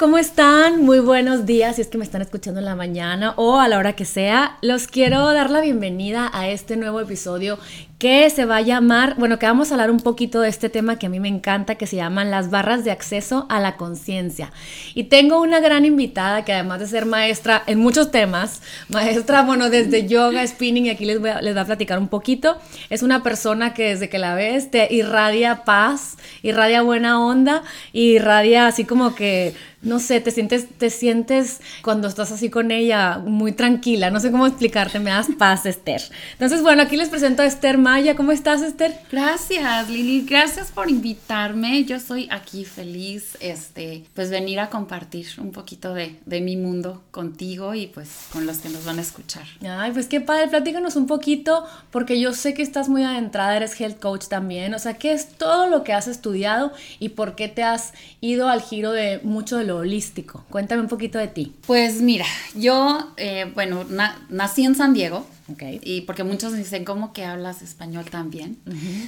[0.00, 0.82] ¿cómo están?
[0.82, 3.76] Muy buenos días, si es que me están escuchando en la mañana o a la
[3.76, 4.56] hora que sea.
[4.62, 7.58] Los quiero dar la bienvenida a este nuevo episodio
[8.00, 10.98] que se va a llamar, bueno, que vamos a hablar un poquito de este tema
[10.98, 14.52] que a mí me encanta, que se llaman las barras de acceso a la conciencia.
[14.94, 19.68] Y tengo una gran invitada que además de ser maestra en muchos temas, maestra, bueno,
[19.68, 22.56] desde yoga, spinning, y aquí les voy a, les voy a platicar un poquito,
[22.88, 28.66] es una persona que desde que la ves te irradia paz, irradia buena onda, irradia
[28.66, 33.52] así como que no sé, te sientes, te sientes cuando estás así con ella muy
[33.52, 36.02] tranquila, no sé cómo explicarte, me das paz, Esther.
[36.32, 38.96] Entonces, bueno, aquí les presento a Esther Maya, ¿cómo estás, Esther?
[39.10, 45.50] Gracias, Lili, gracias por invitarme, yo soy aquí feliz, este, pues venir a compartir un
[45.50, 49.42] poquito de, de mi mundo contigo y pues con los que nos van a escuchar.
[49.68, 53.80] Ay, pues qué padre, platícanos un poquito, porque yo sé que estás muy adentrada, eres
[53.80, 57.48] health coach también, o sea, ¿qué es todo lo que has estudiado y por qué
[57.48, 60.44] te has ido al giro de mucho de holístico.
[60.50, 61.54] Cuéntame un poquito de ti.
[61.66, 63.84] Pues mira, yo, eh, bueno,
[64.28, 65.26] nací en San Diego.
[65.52, 65.80] Okay.
[65.82, 68.58] Y porque muchos dicen, ¿cómo que hablas español también?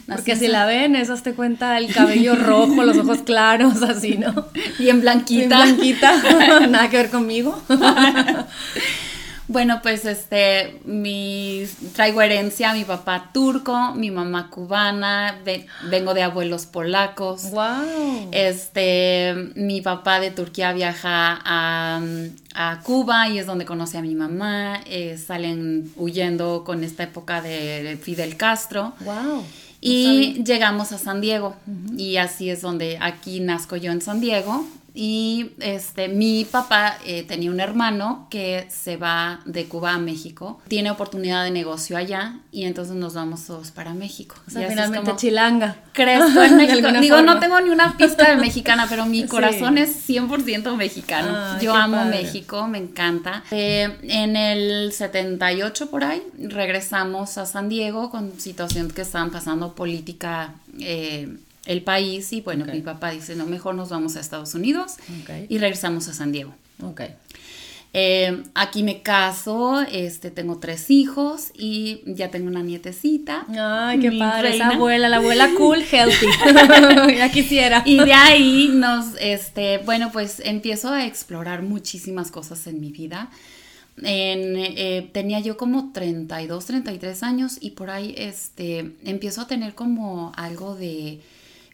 [0.06, 4.46] Porque si la ven, eso te cuenta el cabello rojo, los ojos claros, así, ¿no?
[4.78, 5.64] Bien blanquita.
[5.64, 6.66] Bien blanquita.
[6.68, 7.60] Nada que ver conmigo.
[9.48, 15.38] Bueno, pues este, mi, traigo herencia, mi papá turco, mi mamá cubana,
[15.90, 17.50] vengo de abuelos polacos.
[17.50, 18.30] Wow.
[18.30, 22.00] Este, mi papá de Turquía viaja a,
[22.82, 24.80] Cuba y es donde conoce a mi mamá.
[24.86, 28.92] Eh, salen huyendo con esta época de Fidel Castro.
[29.00, 29.42] Wow.
[29.80, 31.56] Y llegamos a San Diego.
[31.96, 34.64] Y así es donde aquí nazco yo en San Diego.
[34.94, 40.60] Y este, mi papá eh, tenía un hermano que se va de Cuba a México,
[40.68, 44.36] tiene oportunidad de negocio allá y entonces nos vamos todos para México.
[44.46, 45.76] O sea, finalmente chilanga.
[45.92, 46.88] Crezco en México.
[47.00, 51.58] Digo, no tengo ni una pista de mexicana, pero mi corazón es 100% mexicano.
[51.60, 53.44] Yo amo México, me encanta.
[53.50, 59.74] Eh, en el 78 por ahí regresamos a San Diego con situaciones que estaban pasando
[59.74, 60.54] política.
[60.78, 61.36] Eh,
[61.66, 64.96] el país y bueno, mi papá dice, no, mejor nos vamos a Estados Unidos
[65.48, 66.54] y regresamos a San Diego.
[66.82, 67.14] Okay.
[67.94, 73.44] Eh, aquí me caso, este, tengo tres hijos y ya tengo una nietecita.
[73.50, 76.26] Ay, qué padre, esa abuela, la abuela cool, healthy.
[77.16, 77.82] ya quisiera.
[77.84, 83.30] Y de ahí nos, este, bueno, pues empiezo a explorar muchísimas cosas en mi vida.
[83.98, 89.74] En, eh, tenía yo como 32, 33 años y por ahí, este, empiezo a tener
[89.74, 91.20] como algo de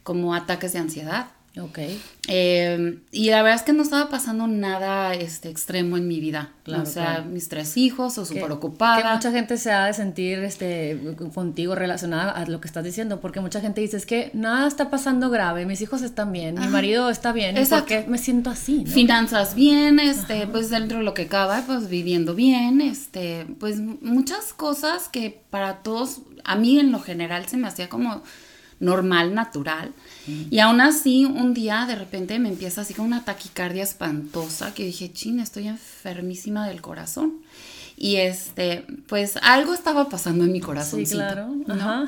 [0.09, 1.27] como ataques de ansiedad.
[1.61, 1.81] Ok.
[2.29, 6.53] Eh, y la verdad es que no estaba pasando nada este, extremo en mi vida.
[6.67, 9.03] o sea, mis tres hijos, o súper ocupada.
[9.03, 10.99] Que mucha gente se ha de sentir este,
[11.35, 14.89] contigo relacionada a lo que estás diciendo, porque mucha gente dice, es que nada está
[14.89, 17.95] pasando grave, mis hijos están bien, mi marido está bien, Exacto.
[17.95, 18.87] ¿por qué me siento así?
[18.87, 24.55] Finanzas bien, este, pues dentro de lo que cabe, pues viviendo bien, este, pues muchas
[24.55, 28.23] cosas que para todos, a mí en lo general se me hacía como
[28.81, 29.93] normal, natural.
[30.51, 34.85] Y aún así, un día de repente me empieza así con una taquicardia espantosa que
[34.85, 37.35] dije, chin, estoy enfermísima del corazón.
[37.97, 41.05] Y este, pues algo estaba pasando en mi corazón.
[41.05, 41.49] Sí, claro.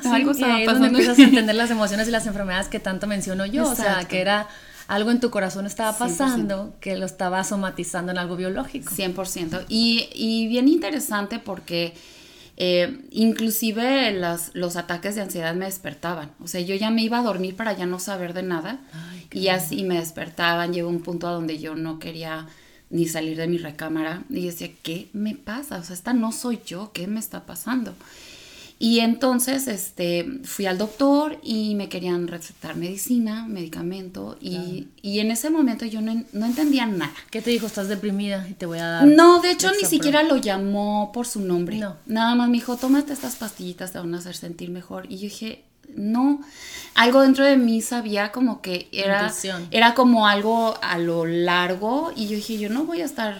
[0.05, 0.87] algo estaba y pasando.
[0.87, 3.69] empiezas a entender las emociones y las enfermedades que tanto menciono yo.
[3.69, 4.47] O sea, que era
[4.87, 8.93] algo en tu corazón estaba pasando que lo estaba somatizando en algo biológico.
[8.93, 9.65] 100%.
[9.67, 11.93] Y, y bien interesante porque
[12.63, 14.13] eh, inclusive
[14.53, 16.29] los ataques de ansiedad me despertaban.
[16.39, 18.77] O sea, yo ya me iba a dormir para ya no saber de nada.
[19.31, 20.71] y así me despertaban.
[20.71, 22.45] Llegó un punto a donde yo no quería
[22.91, 24.21] ni salir de mi recámara.
[24.29, 25.79] Y decía, ¿qué me pasa?
[25.79, 26.91] O sea, esta no soy yo.
[26.93, 27.95] ¿Qué me está pasando?
[28.83, 35.29] Y entonces este, fui al doctor y me querían recetar medicina, medicamento, y, y en
[35.29, 37.13] ese momento yo no, no, entendía nada.
[37.29, 37.67] ¿Qué te dijo?
[37.67, 39.05] ¿Estás deprimida y te voy a dar?
[39.05, 41.77] No, de hecho ni siquiera lo llamó por su nombre.
[41.77, 41.97] No.
[42.07, 45.05] Nada más me dijo, tómate estas pastillitas, te van a hacer sentir mejor.
[45.09, 45.63] Y yo dije,
[45.95, 46.41] no,
[46.95, 49.31] algo dentro de mí sabía como que era,
[49.69, 53.39] era como algo a lo largo y yo dije, yo no voy a estar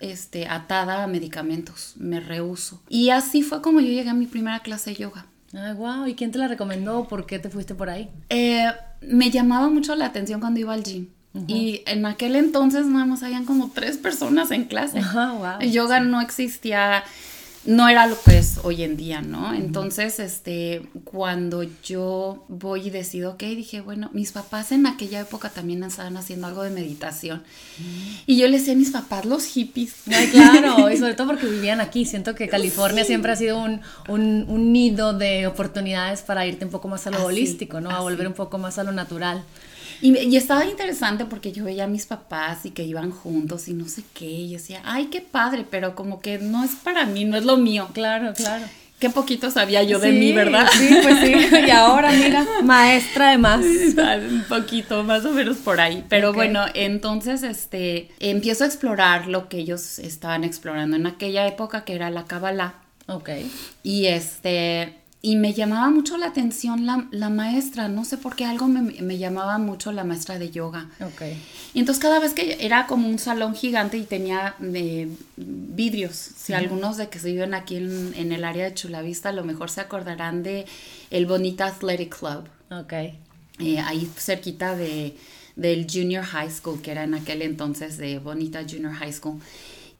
[0.00, 2.82] este, atada a medicamentos, me rehuso.
[2.88, 5.26] Y así fue como yo llegué a mi primera clase de yoga.
[5.54, 7.08] Ay, wow, ¿y quién te la recomendó?
[7.08, 8.10] ¿Por qué te fuiste por ahí?
[8.28, 8.66] Eh,
[9.00, 11.08] me llamaba mucho la atención cuando iba al gym.
[11.46, 15.00] Y en aquel entonces nada más habían como tres personas en clase.
[15.14, 17.04] wow, yoga no existía
[17.64, 19.52] no era lo que es hoy en día, ¿no?
[19.52, 25.50] Entonces, este, cuando yo voy y decido, ok, dije, bueno, mis papás en aquella época
[25.50, 27.42] también estaban haciendo algo de meditación.
[28.26, 29.94] Y yo le decía a mis papás, los hippies.
[30.06, 32.04] Ay, claro, y sobre todo porque vivían aquí.
[32.04, 36.88] Siento que California siempre ha sido un, un, nido de oportunidades para irte un poco
[36.88, 37.90] más a lo holístico, ¿no?
[37.90, 39.44] A volver un poco más a lo natural.
[40.00, 43.88] Y, estaba interesante porque yo veía a mis papás y que iban juntos y no
[43.88, 47.36] sé qué, y decía, ay, qué padre, pero como que no es para mí, no
[47.36, 47.88] es lo mío.
[47.92, 48.64] Claro, claro.
[48.98, 50.66] Qué poquito sabía yo de mí, ¿verdad?
[50.72, 51.32] Sí, pues sí.
[51.68, 53.64] Y ahora, mira, maestra de más.
[53.64, 56.04] Un poquito, más o menos por ahí.
[56.08, 61.84] Pero bueno, entonces, este, empiezo a explorar lo que ellos estaban explorando en aquella época,
[61.84, 62.74] que era la Kabbalah.
[63.06, 63.30] Ok.
[63.84, 68.68] Y este, y me llamaba mucho la atención la, maestra, no sé por qué algo
[68.68, 70.88] me, llamaba mucho la maestra de yoga.
[71.00, 71.42] Okay.
[71.74, 76.52] Y entonces cada vez que era como un salón gigante y tenía eh, vidrios, si
[76.52, 79.80] algunos de que se viven aquí en, el área de Chulavista a lo mejor se
[79.80, 80.66] acordarán de
[81.10, 82.48] el Bonita Athletic Club.
[82.70, 82.92] Ok.
[82.92, 85.16] Eh, ahí cerquita de,
[85.56, 89.40] del Junior High School, que era en aquel entonces de Bonita Junior High School.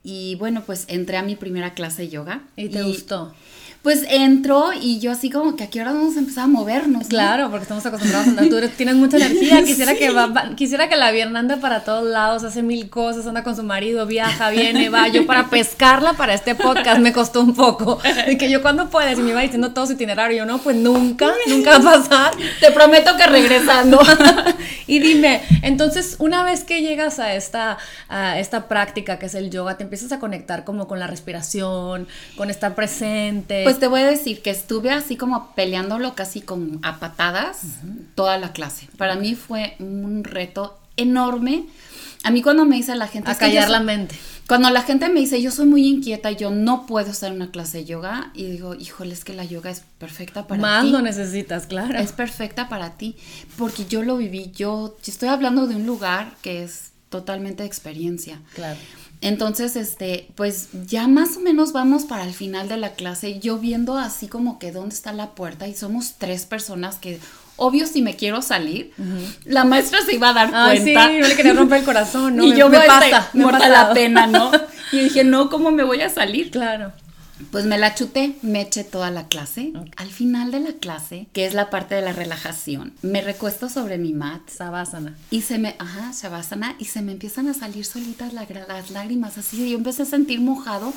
[0.04, 2.42] Y bueno, pues entré a mi primera clase de yoga.
[2.56, 3.34] ¿Y te gustó?
[3.82, 7.06] Pues entró y yo así como que aquí ahora vamos a empezar a movernos.
[7.08, 10.96] Claro, porque estamos acostumbrados a andar, tú tienes mucha energía, quisiera que va, quisiera que
[10.96, 14.88] la vierna ande para todos lados, hace mil cosas, anda con su marido, viaja, viene,
[14.88, 18.90] va, yo para pescarla para este podcast me costó un poco, de que yo cuando
[18.90, 21.98] puedes y me iba diciendo todo su itinerario, yo no, pues nunca, nunca va a
[21.98, 22.32] pasar.
[22.60, 24.00] Te prometo que regresando.
[24.88, 29.50] y dime, entonces una vez que llegas a esta, a esta práctica que es el
[29.50, 34.00] yoga, te empiezas a conectar como con la respiración, con estar presente, pues te voy
[34.00, 37.60] a decir que estuve así como peleándolo casi con a patadas
[38.14, 38.88] toda la clase.
[38.96, 41.66] Para mí fue un reto enorme.
[42.24, 43.30] A mí cuando me dice la gente...
[43.30, 44.16] A callar la mente.
[44.46, 47.78] Cuando la gente me dice, yo soy muy inquieta, yo no puedo hacer una clase
[47.78, 50.90] de yoga, y digo, híjole, es que la yoga es perfecta para Más ti.
[50.90, 51.98] Más lo necesitas, claro.
[51.98, 53.16] Es perfecta para ti,
[53.56, 57.66] porque yo lo viví, yo, yo estoy hablando de un lugar que es totalmente de
[57.66, 58.40] experiencia.
[58.54, 58.78] Claro.
[59.20, 63.58] Entonces, este, pues ya más o menos vamos para el final de la clase, yo
[63.58, 67.20] viendo así como que dónde está la puerta y somos tres personas que,
[67.58, 68.92] obvio, si me quiero salir,
[69.44, 71.08] la maestra se iba a dar cuenta.
[71.08, 72.44] Sí, yo le quería romper el corazón, ¿no?
[72.48, 74.50] Y yo me, pasa, muerta la pena, ¿no?
[74.92, 76.50] Y dije, no, ¿cómo me voy a salir?
[76.50, 76.92] Claro.
[77.50, 79.72] Pues me la chuté, me eché toda la clase.
[79.96, 83.98] Al final de la clase, que es la parte de la relajación, me recuesto sobre
[83.98, 84.40] mi mat.
[84.48, 85.14] Savasana.
[85.30, 89.70] Y se me, ajá, Savasana, y se me empiezan a salir solitas las lágrimas, así.
[89.70, 90.92] Yo empecé a sentir mojado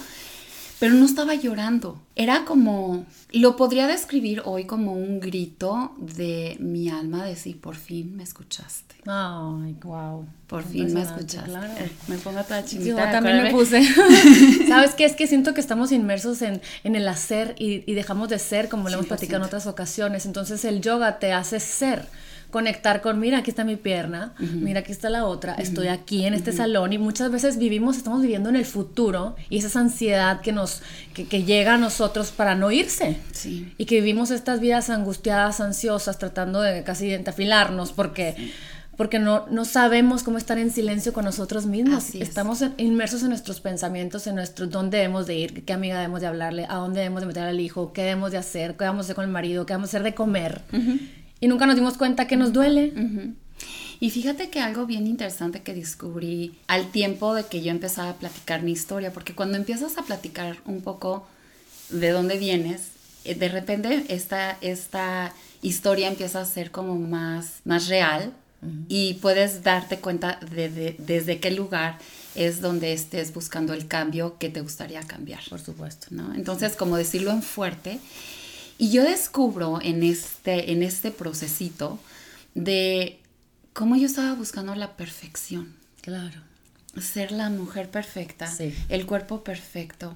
[0.82, 2.02] pero no estaba llorando.
[2.16, 7.76] Era como, lo podría describir hoy como un grito de mi alma de decir, por
[7.76, 8.96] fin me escuchaste.
[9.06, 10.26] Ay, wow.
[10.48, 11.52] Por fin me escuchaste.
[11.84, 12.90] Eh, me pongo toda chinita.
[12.90, 13.84] Yo también me puse.
[14.68, 15.06] ¿Sabes qué?
[15.06, 18.68] Es que siento que estamos inmersos en, en el hacer y, y, dejamos de ser,
[18.68, 20.26] como lo hemos platicado en otras ocasiones.
[20.26, 22.08] Entonces el yoga te hace ser
[22.52, 26.34] conectar con, mira, aquí está mi pierna, mira, aquí está la otra, estoy aquí en
[26.34, 30.52] este salón y muchas veces vivimos, estamos viviendo en el futuro y esa ansiedad que
[30.52, 30.82] nos,
[31.14, 33.18] que, llega a nosotros para no irse.
[33.78, 38.36] Y que vivimos estas vidas angustiadas, ansiosas, tratando de casi entafilarnos porque...
[38.98, 42.14] porque no, no sabemos cómo estar en silencio con nosotros mismos.
[42.14, 46.28] Estamos inmersos en nuestros pensamientos, en nuestro dónde debemos de ir, qué amiga debemos de
[46.28, 49.08] hablarle, a dónde debemos de meter al hijo, qué debemos de hacer, qué debemos de
[49.08, 50.62] hacer con el marido, qué debemos de hacer de comer
[51.42, 52.94] y nunca nos dimos cuenta que nos duele.
[54.00, 58.16] Y fíjate que algo bien interesante que descubrí al tiempo de que yo empezaba a
[58.16, 61.28] platicar mi historia, porque cuando empiezas a platicar un poco
[61.90, 62.90] de dónde vienes,
[63.26, 68.32] eh, de repente esta, esta historia empieza a ser como más, más real
[68.88, 71.98] y puedes darte cuenta de, desde qué lugar
[72.36, 75.42] es donde estés buscando el cambio que te gustaría cambiar.
[75.50, 76.08] Por supuesto.
[76.12, 76.34] ¿no?
[76.36, 78.00] Entonces, como decirlo en fuerte
[78.82, 82.00] y yo descubro en este, en este procesito
[82.56, 83.20] de
[83.74, 85.76] cómo yo estaba buscando la perfección.
[86.02, 86.42] Claro.
[87.00, 88.52] Ser la mujer perfecta,
[88.90, 90.16] el cuerpo perfecto,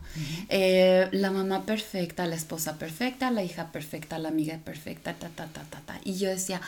[0.50, 5.46] eh, la mamá perfecta, la esposa perfecta, la hija perfecta, la amiga perfecta, ta, ta,
[5.46, 6.02] ta, ta, ta.
[6.04, 6.60] Y yo decía,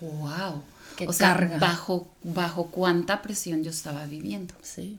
[0.00, 0.62] wow.
[0.96, 1.58] Qué o carga.
[1.58, 4.54] bajo, bajo cuánta presión yo estaba viviendo.
[4.62, 4.96] Sí.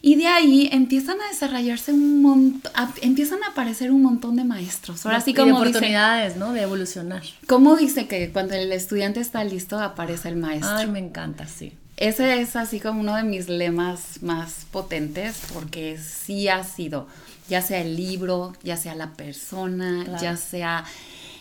[0.00, 5.04] Y de ahí empiezan a desarrollarse un montón, empiezan a aparecer un montón de maestros.
[5.04, 6.52] Ahora sí como oportunidades, ¿no?
[6.52, 7.22] De evolucionar.
[7.46, 10.76] ¿Cómo dice que cuando el estudiante está listo aparece el maestro?
[10.76, 11.72] Ay, me encanta, sí.
[11.96, 17.08] Ese es así como uno de mis lemas más potentes porque sí ha sido,
[17.48, 20.84] ya sea el libro, ya sea la persona, ya sea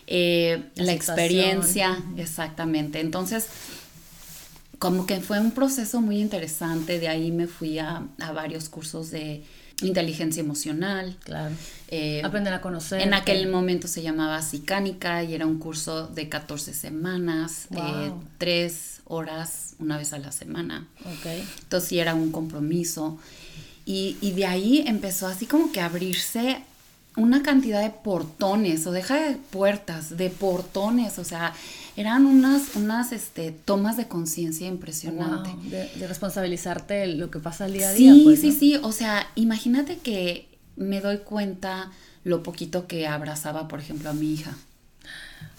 [0.07, 3.01] eh, la experiencia, exactamente.
[3.01, 3.47] Entonces,
[4.79, 8.03] como que fue un proceso muy interesante, de ahí me fui a,
[8.33, 9.43] varios cursos de
[9.81, 11.17] inteligencia emocional.
[11.23, 11.53] Claro.
[11.87, 13.01] Eh, Aprender a conocer.
[13.01, 19.01] En aquel momento se llamaba Sicánica y era un curso de 14 semanas, eh, tres
[19.05, 20.87] horas una vez a la semana.
[21.19, 21.47] Okay.
[21.59, 23.19] Entonces sí era un compromiso.
[23.85, 26.61] Y, y de ahí empezó así como que a abrirse
[27.17, 31.53] una cantidad de portones, o deja de puertas, de portones, o sea,
[31.97, 35.49] eran unas, unas este, tomas de conciencia impresionante.
[35.69, 38.13] de, responsabilizarte lo que pasa al día a día.
[38.13, 41.91] Sí, pues, sí, sí, o sea, imagínate que me doy cuenta
[42.23, 44.55] lo poquito que abrazaba, por ejemplo, a mi hija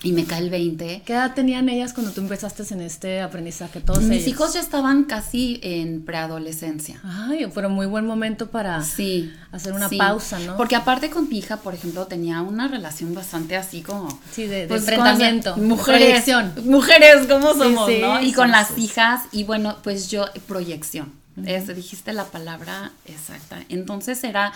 [0.03, 1.03] y me cae el 20.
[1.05, 3.81] ¿Qué edad tenían ellas cuando tú empezaste en este aprendizaje?
[3.81, 7.01] Todos Mis hijos ya estaban casi en preadolescencia.
[7.03, 10.57] Ay, fue muy buen momento para sí, hacer una pausa, ¿no?
[10.57, 14.21] Porque aparte con mi hija, por ejemplo, tenía una relación bastante así como...
[14.31, 15.57] Sí, de, pues, enfrentamiento.
[15.57, 16.25] mujeres,
[16.65, 18.23] mujeres, ¿cómo somos, no?
[18.23, 21.13] Y con las hijas, y bueno, pues yo, proyección.
[21.35, 23.65] dijiste la palabra exacta.
[23.69, 24.53] Entonces era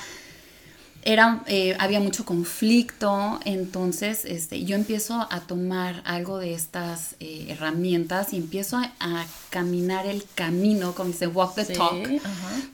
[1.02, 7.46] era, eh, había mucho conflicto, entonces este, yo empiezo a tomar algo de estas eh,
[7.48, 12.08] herramientas y empiezo a, caminar el camino, como dice, walk the talk,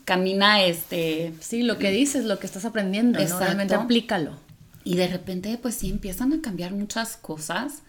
[0.05, 1.35] camina este...
[1.41, 3.39] Sí, lo que dices, lo que estás aprendiendo, ¿no?
[3.41, 4.33] realmente aplícalo.
[4.85, 7.83] Y de repente, pues sí, empiezan a cambiar muchas cosas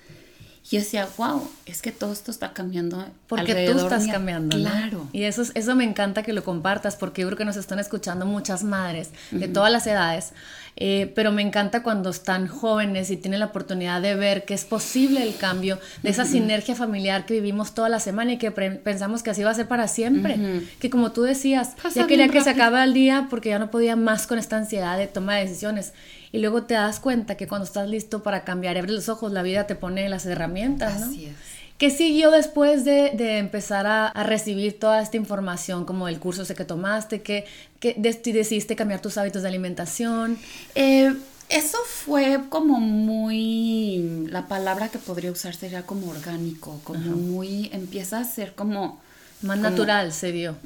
[0.70, 3.04] y yo decía, wow, es que todo esto está cambiando.
[3.28, 4.56] Porque tú estás cambiando.
[4.56, 5.08] Claro.
[5.14, 8.28] Y eso, eso me encanta que lo compartas, porque yo creo que nos están escuchando
[8.28, 10.34] muchas madres de todas las edades.
[10.76, 14.64] Eh, pero me encanta cuando están jóvenes y tienen la oportunidad de ver que es
[14.64, 19.24] posible el cambio, de esa sinergia familiar que vivimos toda la semana y que pensamos
[19.24, 20.38] que así va a ser para siempre.
[20.80, 23.96] Que como tú decías, ya quería que se acabe el día porque ya no podía
[23.96, 25.94] más con esta ansiedad de toma de decisiones
[26.32, 29.42] y luego te das cuenta que cuando estás listo para cambiar, abres los ojos, la
[29.42, 31.08] vida te pone las herramientas, ¿no?
[31.08, 31.36] Así es.
[31.80, 36.42] ¿Qué siguió después de, de empezar a, a, recibir toda esta información, como el curso
[36.42, 37.22] ese que tomaste?
[37.22, 37.46] ¿Qué,
[37.80, 40.38] qué decidiste cambiar tus hábitos de alimentación?
[40.76, 41.14] Eh,
[41.48, 48.20] eso fue como muy, la palabra que podría usar sería como orgánico, como muy, empieza
[48.20, 49.02] a ser como...
[49.42, 50.58] Más natural se dio.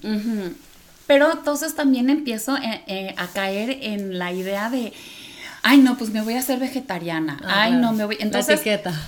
[1.05, 4.93] Pero entonces también empiezo eh, eh, a caer en la idea de
[5.63, 7.39] ay, no, pues me voy a hacer vegetariana.
[7.45, 8.17] ay, no, me voy.
[8.19, 8.61] Entonces,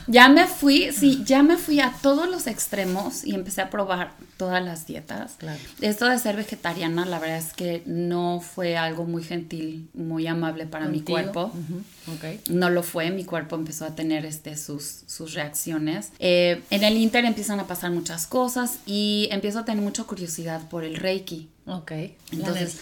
[0.08, 4.14] ya me fui, sí, ya me fui a todos los extremos y empecé a probar
[4.38, 5.36] todas las dietas.
[5.38, 5.60] Claro.
[5.82, 10.66] Esto de ser vegetariana, la verdad es que no fue algo muy gentil, muy amable
[10.66, 11.52] para mi cuerpo.
[12.50, 16.12] No lo fue, mi cuerpo empezó a tener este, sus, sus reacciones.
[16.20, 20.68] Eh, en el Inter empiezan a pasar muchas cosas y empiezo a tener mucha curiosidad
[20.70, 21.50] por el Reiki.
[21.68, 21.94] Ok,
[22.32, 22.80] entonces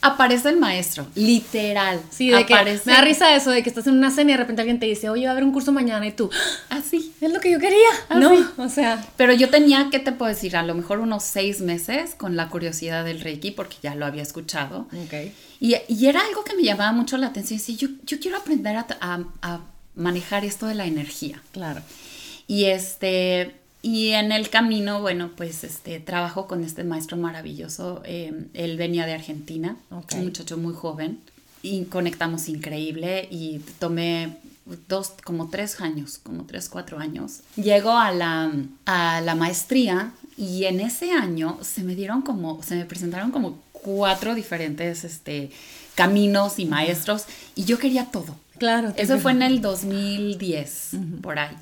[0.00, 2.00] aparece el maestro, literal.
[2.10, 2.84] Sí, de aparece.
[2.84, 4.80] Que me da risa eso de que estás en una cena y de repente alguien
[4.80, 6.30] te dice, oye, va a haber un curso mañana y tú,
[6.70, 8.32] así, ah, es lo que yo quería, ah, ¿no?
[8.56, 9.04] O sea.
[9.18, 10.56] Pero yo tenía, ¿qué te puedo decir?
[10.56, 14.22] A lo mejor unos seis meses con la curiosidad del Reiki porque ya lo había
[14.22, 14.88] escuchado.
[15.04, 15.30] Ok.
[15.62, 17.60] Y, y era algo que me llamaba mucho la atención.
[17.64, 19.60] Y yo, yo quiero aprender a, a, a
[19.94, 21.40] manejar esto de la energía.
[21.52, 21.82] Claro.
[22.48, 28.02] Y este y en el camino, bueno, pues este, trabajo con este maestro maravilloso.
[28.04, 31.20] Em, él venía de Argentina, un muchacho muy joven,
[31.62, 34.36] y conectamos increíble y tomé
[34.88, 37.40] dos, como tres años, como tres, cuatro años.
[37.56, 38.52] Llego a la,
[38.86, 43.58] a la maestría y en ese año se me dieron como, se me presentaron como
[43.82, 45.50] cuatro diferentes este,
[45.94, 47.24] caminos y maestros
[47.54, 48.36] y yo quería todo.
[48.58, 48.92] Claro.
[48.96, 51.56] Eso fue en el 2010, por ahí.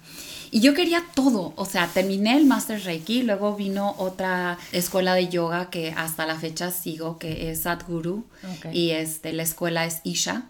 [0.53, 5.29] Y yo quería todo, o sea, terminé el Master Reiki, luego vino otra escuela de
[5.29, 8.25] yoga que hasta la fecha sigo, que es Sadhguru,
[8.73, 10.43] y este, la escuela es Isha.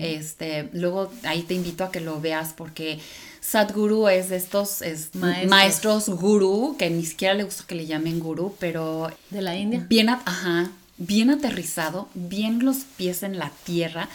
[0.00, 3.00] Este, luego ahí te invito a que lo veas porque
[3.40, 4.82] Sadhguru es de estos
[5.46, 6.08] maestros.
[6.08, 9.10] guru, que ni siquiera le gusta que le llamen guru, pero...
[9.30, 9.84] De la India.
[9.88, 14.08] Bien, ajá, bien aterrizado, bien los pies en la tierra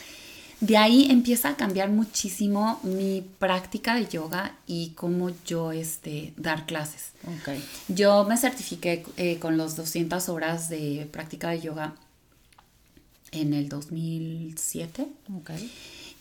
[0.63, 6.65] de ahí empieza a cambiar muchísimo mi práctica de yoga y cómo yo este, dar
[6.65, 7.09] clases.
[7.41, 7.61] Okay.
[7.89, 11.95] Yo me certifiqué eh, con los 200 horas de práctica de yoga
[13.31, 15.05] en el 2007.
[15.41, 15.69] Okay.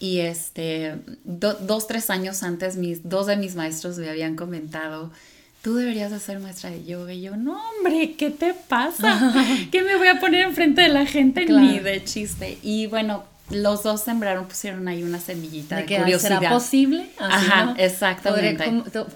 [0.01, 5.13] Y este, dos, tres años antes, mis, dos de mis maestros me habían comentado,
[5.63, 7.13] tú deberías de ser maestra de yoga.
[7.15, 9.33] Y yo, no, hombre, ¿qué te pasa?
[9.73, 11.47] ¿Qué me voy a poner enfrente de la gente?
[11.47, 12.59] Ni de chiste.
[12.63, 16.41] Y bueno, los dos sembraron, pusieron ahí una semillita de, curiosidad.
[16.41, 17.11] ¿Será posible?
[17.19, 18.65] Ajá, exactamente.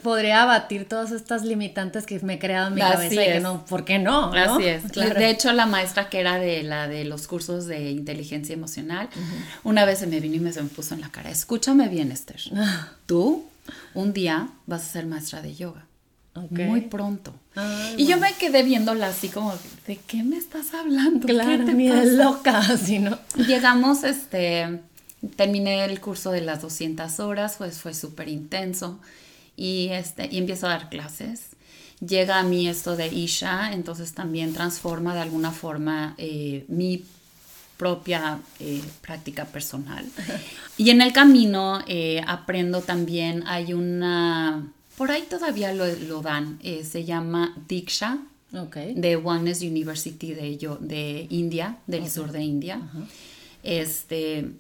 [0.03, 3.65] Podría, abatir todas estas limitantes que me he creado en mi cabeza y que no,
[3.67, 4.33] ¿por qué no?
[4.33, 4.93] Así es.
[4.93, 9.09] De hecho, la maestra que era de la de los cursos de inteligencia emocional,
[9.65, 12.13] una vez se me vino y me, se me puso en la cara, escúchame bien,
[12.13, 12.41] Esther.
[13.07, 13.47] Tú
[13.95, 15.87] un día vas a ser maestra de yoga
[16.51, 17.33] muy pronto.
[17.97, 19.55] y yo me quedé viéndola así como,
[19.87, 21.27] ¿de qué me estás hablando?
[21.27, 23.19] Claro, ¿Qué te loca, así, ¿no?
[23.37, 24.81] Llegamos, este,
[25.37, 29.01] terminé el curso de las 200 horas, pues fue súper intenso
[29.57, 31.51] y, este, y empiezo a dar clases.
[32.07, 37.03] Llega a mí esto de Isha, entonces también transforma de alguna forma eh, mi
[37.77, 40.05] propia eh, práctica personal.
[40.79, 44.63] Y en el camino eh, aprendo también, hay una,
[44.97, 48.19] por ahí todavía lo, lo dan, eh, se llama Diksha,
[48.51, 52.81] de Oneness University de, yo, de India, del sur de India.
[53.63, 54.51] Este,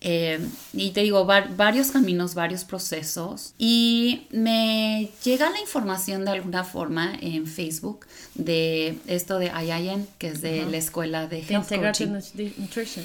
[0.00, 0.38] eh,
[0.72, 3.54] y te digo, var- varios caminos, varios procesos.
[3.58, 10.28] Y me llega la información de alguna forma en Facebook de esto de IIN, que
[10.28, 12.06] es de la escuela de Health Coaching.
[12.08, 13.04] Nut- Nutrition.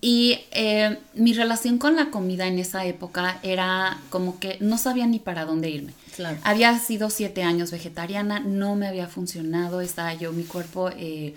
[0.00, 5.06] Y eh, mi relación con la comida en esa época era como que no sabía
[5.06, 5.92] ni para dónde irme.
[6.16, 6.38] Claro.
[6.42, 11.34] Había sido siete años vegetariana, no me había funcionado, estaba yo, mi cuerpo, eh,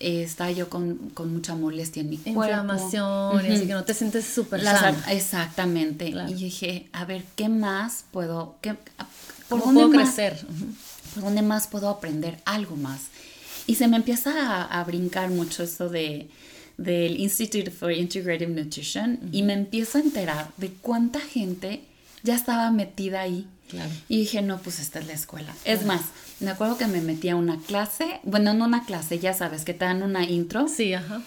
[0.00, 2.72] eh, estaba yo con, con mucha molestia en mi cuerpo.
[2.72, 5.04] Así que no te sientes súper sana.
[5.10, 6.10] exactamente.
[6.12, 6.30] Claro.
[6.30, 8.74] Y dije, a ver, ¿qué más puedo, qué,
[9.48, 10.46] por ¿Cómo dónde puedo más- crecer?
[11.14, 13.02] ¿por dónde más puedo aprender algo más?
[13.66, 16.28] Y se me empieza a, a brincar mucho eso de
[16.76, 21.82] del Institute for Integrative Nutrition y me empiezo a enterar de cuánta gente
[22.22, 23.46] ya estaba metida ahí.
[23.68, 23.90] Claro.
[24.08, 25.54] Y dije, no, pues esta es la escuela.
[25.64, 26.00] Es más,
[26.40, 29.74] me acuerdo que me metí a una clase, bueno, no una clase, ya sabes, que
[29.74, 30.66] te dan una intro.
[30.68, 31.22] Sí, ajá.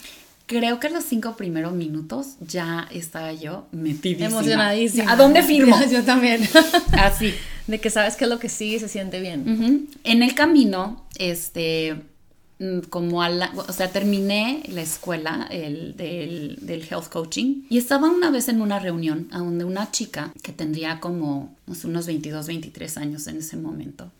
[0.46, 4.28] Creo que los cinco primeros minutos ya estaba yo metidísima.
[4.28, 5.12] Emocionadísima.
[5.12, 5.78] ¿A dónde firmo?
[5.92, 6.42] Yo también.
[6.92, 7.34] Así.
[7.66, 9.88] De que sabes qué es lo que sigue y se siente bien.
[10.04, 11.96] En el camino, este,
[12.90, 18.10] como a la, o sea, terminé la escuela el, del, del health coaching y estaba
[18.10, 22.98] una vez en una reunión a donde una chica que tendría como unos 22, 23
[22.98, 24.12] años en ese momento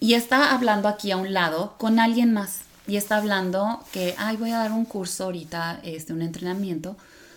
[0.00, 4.36] y está hablando aquí a un lado con alguien más y está hablando que, ay,
[4.36, 6.96] voy a dar un curso ahorita, este, un entrenamiento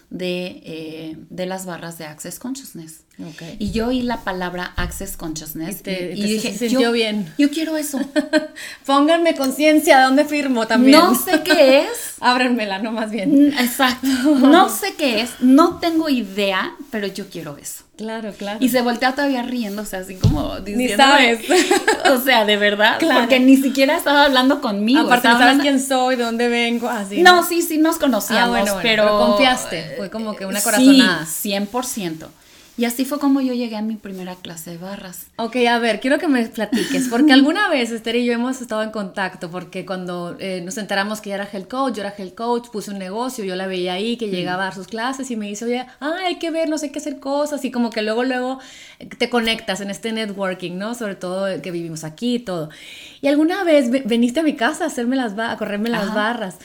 [0.10, 3.02] de, eh, de las barras de Access Consciousness.
[3.20, 3.44] Ok.
[3.60, 6.92] Y yo oí la palabra Access Consciousness Y te- y, te y dije, sintió yo,
[6.92, 7.32] bien.
[7.38, 8.00] yo quiero eso.
[8.86, 10.98] Pónganme conciencia, ¿dónde firmo también?
[10.98, 11.88] No sé qué es.
[12.20, 13.50] Ábranmela, no más bien.
[13.50, 14.08] Mm, Exacto.
[14.40, 15.32] No sé qué es.
[15.40, 17.84] No tengo idea, pero yo quiero eso.
[17.98, 18.58] Claro, claro.
[18.60, 20.98] Y se voltea todavía riendo, o sea, así como diciendo.
[21.04, 21.40] sabes.
[22.12, 22.98] O sea, de verdad.
[22.98, 23.20] Claro.
[23.22, 25.02] Porque ni siquiera estaba hablando conmigo.
[25.02, 27.22] Aparte, no sabes quién soy, de dónde vengo, así.
[27.22, 29.04] No, sí, sí nos conocíamos, Ah, bueno, bueno, pero...
[29.04, 31.26] pero confiaste, fue como que una Sí, corazonada.
[31.28, 32.26] 100%.
[32.82, 35.28] Y así fue como yo llegué a mi primera clase de barras.
[35.36, 38.82] Ok, a ver, quiero que me platiques, porque alguna vez Esther y yo hemos estado
[38.82, 42.34] en contacto, porque cuando eh, nos enteramos que ella era health coach, yo era health
[42.34, 45.36] coach, puse un negocio, yo la veía ahí, que llegaba a dar sus clases y
[45.36, 48.24] me dice, oye, ah, hay que vernos, hay que hacer cosas, y como que luego,
[48.24, 48.58] luego
[48.98, 50.96] eh, te conectas en este networking, ¿no?
[50.96, 52.70] Sobre todo que vivimos aquí y todo.
[53.22, 56.16] Y alguna vez ve- veniste a mi casa a hacerme las, a correrme las Ajá.
[56.16, 56.58] barras.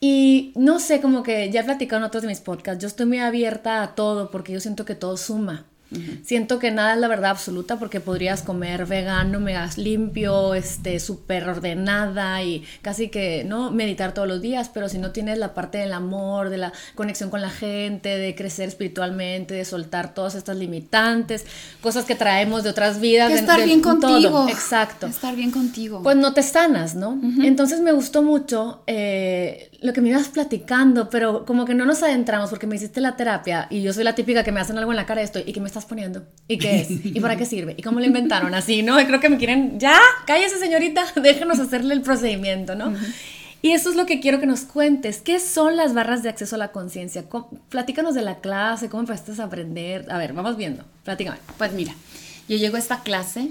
[0.00, 3.04] Y no sé, como que ya he platicado en otros de mis podcasts, yo estoy
[3.06, 5.66] muy abierta a todo porque yo siento que todo suma.
[6.22, 11.48] Siento que nada es la verdad absoluta porque podrías comer vegano, mega limpio, este, súper
[11.48, 13.72] ordenada y casi que, ¿no?
[13.72, 17.28] Meditar todos los días, pero si no tienes la parte del amor, de la conexión
[17.28, 21.44] con la gente, de crecer espiritualmente, de soltar todas estas limitantes,
[21.80, 23.26] cosas que traemos de otras vidas.
[23.26, 24.46] Que de- estar de bien contigo.
[24.48, 26.04] Exacto Estar bien contigo.
[26.04, 27.20] pues no te sanas, ¿no?
[27.42, 32.02] Entonces me gustó mucho eh, lo que me ibas platicando, pero como que no nos
[32.02, 34.92] adentramos porque me hiciste la terapia y yo soy la típica que me hacen algo
[34.92, 37.36] en la cara de esto y que me estás poniendo y qué es y para
[37.36, 39.00] qué sirve y cómo lo inventaron así, ¿no?
[39.00, 42.92] Y creo que me quieren, ya, cállese señorita, déjenos hacerle el procedimiento, ¿no?
[43.62, 45.20] Y eso es lo que quiero que nos cuentes.
[45.20, 47.28] ¿Qué son las barras de acceso a la conciencia?
[47.28, 50.06] ¿Cómo- Platícanos de la clase, cómo empezaste a aprender.
[50.10, 50.82] A ver, vamos viendo.
[51.04, 51.36] Platícame.
[51.58, 51.94] Pues mira,
[52.48, 53.50] yo llego a esta clase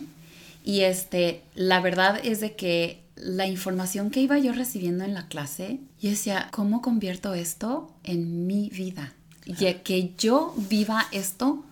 [0.63, 5.27] y este, la verdad es de que la información que iba yo recibiendo en la
[5.27, 9.13] clase, yo decía, ¿cómo convierto esto en mi vida?
[9.45, 11.63] Y que yo viva esto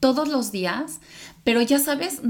[0.00, 0.98] todos los días,
[1.44, 2.20] pero ya sabes,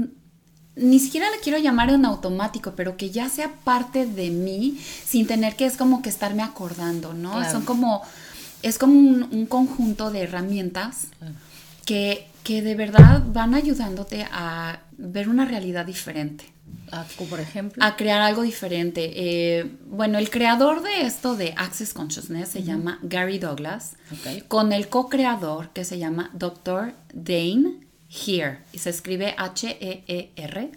[0.75, 5.27] ni siquiera le quiero llamar en automático, pero que ya sea parte de mí sin
[5.27, 7.33] tener que es como que estarme acordando, ¿no?
[7.33, 7.51] Claro.
[7.51, 8.01] Son como,
[8.61, 11.07] es como un, un conjunto de herramientas
[11.85, 16.52] que, que de verdad van ayudándote a ver una realidad diferente,
[17.17, 17.83] como por ejemplo.
[17.83, 19.11] a crear algo diferente.
[19.15, 23.95] Eh, bueno, el creador de esto de Access Consciousness se llama Gary Douglas,
[24.47, 26.93] con el co-creador que se llama Dr.
[27.13, 30.71] Dane Here, y se escribe H-E-E-R.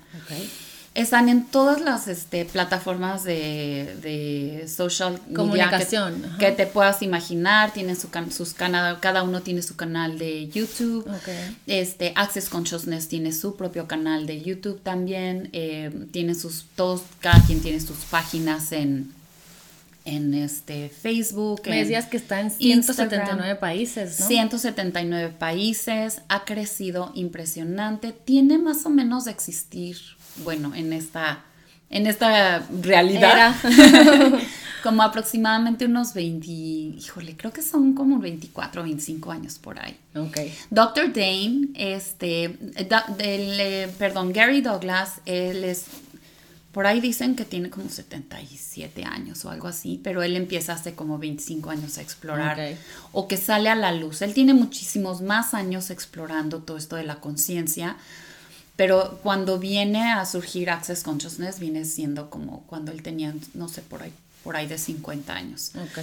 [0.96, 6.38] Están en todas las este, plataformas de, de social media Comunicación, que, ajá.
[6.38, 7.72] que te puedas imaginar.
[7.72, 11.06] Tienen su can- sus cana- cada uno tiene su canal de YouTube.
[11.66, 15.50] Este, Access Consciousness tiene su propio canal de YouTube también.
[15.52, 19.12] eh, tiene sus, todos, cada quien tiene sus páginas en,
[20.06, 21.60] en este, Facebook.
[21.66, 23.10] Me en decías que está en Instagram.
[23.10, 24.26] 179 países, ¿no?
[24.28, 29.98] 179 países, ha crecido impresionante, tiene más o menos de existir,
[30.44, 31.44] bueno, en esta,
[31.90, 33.54] en esta realidad,
[34.82, 39.96] como aproximadamente unos 20, híjole, creo que son como 24 o 25 años por ahí.
[40.14, 40.38] Ok.
[40.70, 41.12] Dr.
[41.12, 42.56] Dane, este,
[43.16, 45.86] del, eh, perdón, Gary Douglas, él es,
[46.76, 50.94] por ahí dicen que tiene como 77 años o algo así, pero él empieza hace
[50.94, 52.76] como 25 años a explorar
[53.12, 54.20] o que sale a la luz.
[54.20, 57.96] Él tiene muchísimos más años explorando todo esto de la conciencia,
[58.76, 63.82] pero cuando viene a surgir Access Consciousness viene siendo como cuando él tenía, no sé,
[63.82, 64.12] por ahí,
[64.44, 65.72] por ahí de 50 años.
[65.76, 65.98] Ok.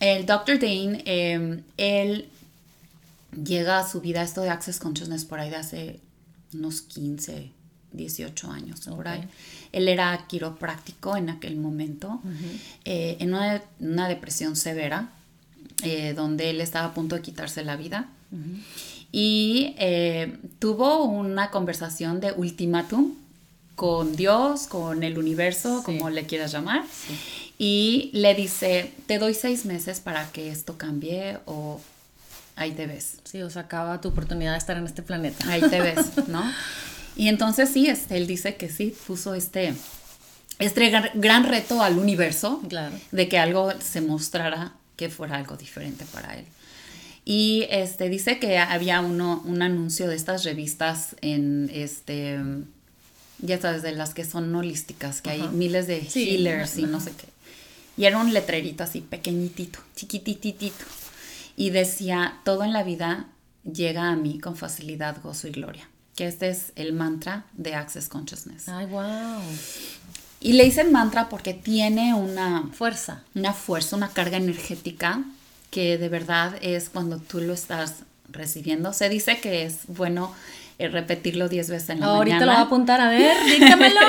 [0.00, 0.58] El Dr.
[0.58, 2.28] Dane, eh, él
[3.42, 6.00] llega a su vida esto de Access Consciousness por ahí de hace
[6.52, 7.50] unos 15,
[7.92, 9.06] 18 años, por Ok.
[9.06, 9.24] ahí.
[9.72, 12.20] Él era quiropráctico en aquel momento,
[12.84, 15.10] eh, en una, una depresión severa,
[15.82, 18.08] eh, donde él estaba a punto de quitarse la vida.
[19.18, 23.14] Y eh, tuvo una conversación de ultimátum
[23.74, 25.84] con Dios, con el universo, Sí.
[25.86, 26.82] como le quieras llamar.
[27.58, 31.80] Y le dice, te doy seis meses para que esto cambie o
[32.56, 33.14] ahí te ves.
[33.24, 35.50] Sí, o sea, acaba tu oportunidad de estar en este planeta.
[35.50, 35.96] Ahí te ves,
[36.28, 36.42] ¿no?
[37.16, 39.72] Y entonces sí, este, él dice que sí, puso este,
[40.58, 42.94] este gran, gran reto al universo Claro.
[43.12, 46.44] de que algo se mostrara que fuera algo diferente para él.
[47.28, 52.38] Y este, dice que había uno, un anuncio de estas revistas en este,
[53.40, 57.00] ya sabes, de las que son holísticas, que hay miles de Sí, healers y no
[57.00, 57.26] sé qué.
[57.96, 60.84] Y era un letrerito así pequeñitito, chiquititito.
[61.56, 63.26] Y decía, todo en la vida
[63.64, 65.88] llega a mí con facilidad, gozo y gloria.
[66.14, 68.68] Que este es el mantra de Access Consciousness.
[68.68, 69.40] Ay, wow.
[70.40, 73.24] Y le dicen mantra porque tiene una, Fuerza.
[73.34, 75.24] una fuerza, una carga energética
[75.76, 77.96] que de verdad es cuando tú lo estás
[78.30, 78.94] recibiendo.
[78.94, 80.32] Se dice que es bueno
[80.78, 82.52] eh, repetirlo 10 veces en la Ahorita lo mañana.
[82.54, 84.00] voy a apuntar, a ver, dígamelo.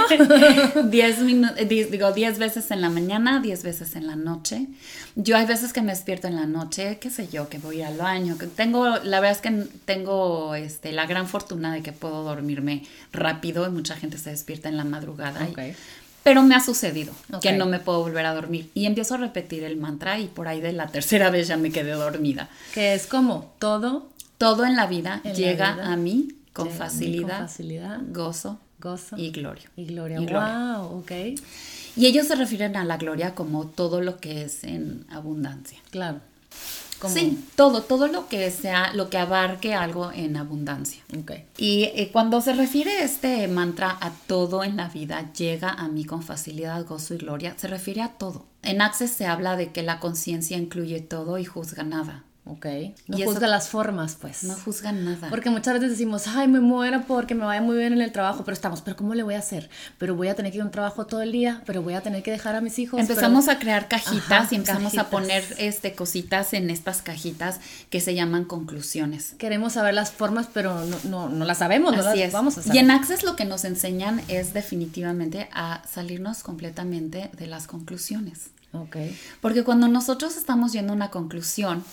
[0.90, 4.68] 10 minu- eh, di- digo 10 veces en la mañana, 10 veces en la noche.
[5.16, 7.98] Yo hay veces que me despierto en la noche, qué sé yo, que voy al
[7.98, 9.52] baño, que tengo la verdad es que
[9.86, 14.70] tengo este la gran fortuna de que puedo dormirme rápido y mucha gente se despierta
[14.70, 15.40] en la madrugada.
[15.50, 15.54] y-.
[16.28, 19.64] pero me ha sucedido que no me puedo volver a dormir y empiezo a repetir
[19.64, 22.50] el mantra y por ahí de la tercera vez ya me quedé dormida.
[22.74, 26.70] Que es como todo Todo en la vida En la llega vida a mí con
[26.70, 29.72] facilidad, con facilidad, gozo gozo y gloria.
[29.78, 30.20] y gloria.
[30.20, 30.78] Y gloria.
[30.80, 31.12] Wow, ok.
[31.96, 35.80] Y ellos se refieren a la gloria como todo lo que es en abundancia.
[35.92, 36.20] Claro.
[37.00, 41.04] Como- Sí, todo, todo lo que sea, lo que abarque algo en abundancia.
[41.20, 41.32] Ok.
[41.58, 46.06] Y eh, cuando se refiere este mantra a todo en la vida, llega a mí
[46.06, 48.46] con facilidad, gozo y gloria, se refiere a todo.
[48.64, 52.24] En Access se habla de que la conciencia incluye todo y juzga nada.
[52.50, 52.66] Ok.
[53.08, 54.44] No Y eso- juzga las formas, pues.
[54.44, 55.30] No juzga nada.
[55.30, 58.44] Porque muchas veces decimos, ay, me muero porque me vaya muy bien en el trabajo,
[58.46, 59.70] pero estamos, pero ¿cómo le voy a hacer?
[59.98, 62.02] Pero voy a tener que ir a un trabajo todo el día, pero voy a
[62.02, 63.00] tener que dejar a mis hijos.
[63.00, 65.06] Empezamos pero- a crear cajitas Ajá, y empezamos cajitas.
[65.06, 69.34] a poner este, cositas en estas cajitas que se llaman conclusiones.
[69.38, 72.34] Queremos saber las formas, pero no, no, no las sabemos, no Así las es.
[72.34, 72.76] vamos a saber.
[72.76, 78.52] Y en Access lo que nos enseñan es definitivamente a salirnos completamente de las conclusiones.
[78.74, 78.98] Ok.
[79.42, 81.84] Porque cuando nosotros estamos yendo a una conclusión,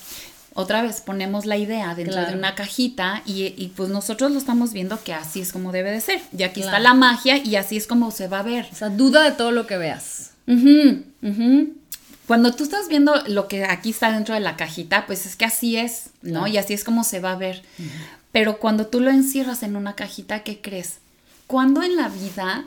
[0.54, 2.30] otra vez ponemos la idea dentro Claro.
[2.32, 5.90] de una cajita y, y, pues nosotros lo estamos viendo que así es como debe
[5.90, 6.20] de ser.
[6.36, 8.68] Y aquí está la magia y así es como se va a ver.
[8.72, 10.30] O sea, duda de todo lo que veas.
[12.26, 15.44] Cuando tú estás viendo lo que aquí está dentro de la cajita, pues es que
[15.44, 16.46] así es, ¿no?
[16.46, 17.62] Y así es como se va a ver.
[18.32, 20.98] Pero cuando tú lo encierras en una cajita, ¿qué crees?
[21.46, 22.64] Cuando en la vida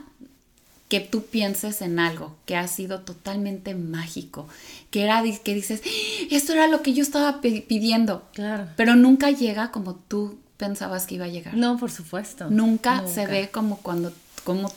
[0.90, 4.48] que tú pienses en algo que ha sido totalmente mágico,
[4.90, 8.68] que era que dices, "Ah, esto era lo que yo estaba pi- pidiendo, Claro.
[8.78, 11.54] pero nunca llega como tú pensabas que iba a llegar.
[11.56, 12.50] No, por supuesto.
[12.50, 14.72] Nunca, se ve como cuando como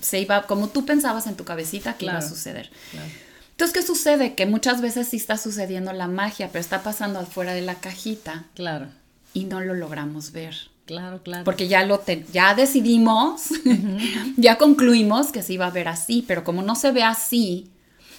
[0.00, 2.70] se iba como tú pensabas en tu cabecita que iba a suceder.
[2.90, 3.08] Claro.
[3.52, 4.34] Entonces, ¿qué sucede?
[4.34, 8.46] Que muchas veces sí está sucediendo la magia, pero está pasando afuera de la cajita
[8.54, 8.86] Claro,
[9.34, 10.56] y no lo logramos ver.
[10.90, 11.44] Claro, claro.
[11.44, 13.42] Porque ya lo te- ya decidimos,
[14.36, 17.70] ya concluimos que se iba a ver así, pero como no se ve así,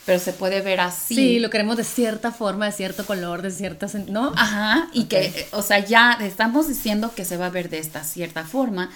[0.05, 1.15] pero se puede ver así.
[1.15, 1.39] sí.
[1.39, 3.87] lo queremos de cierta forma, de cierto color, de cierta...
[3.87, 4.31] sen- ¿No?
[4.35, 8.03] Ajá, y que, o sea, ya estamos diciendo que se va a ver de esta
[8.03, 8.89] cierta forma.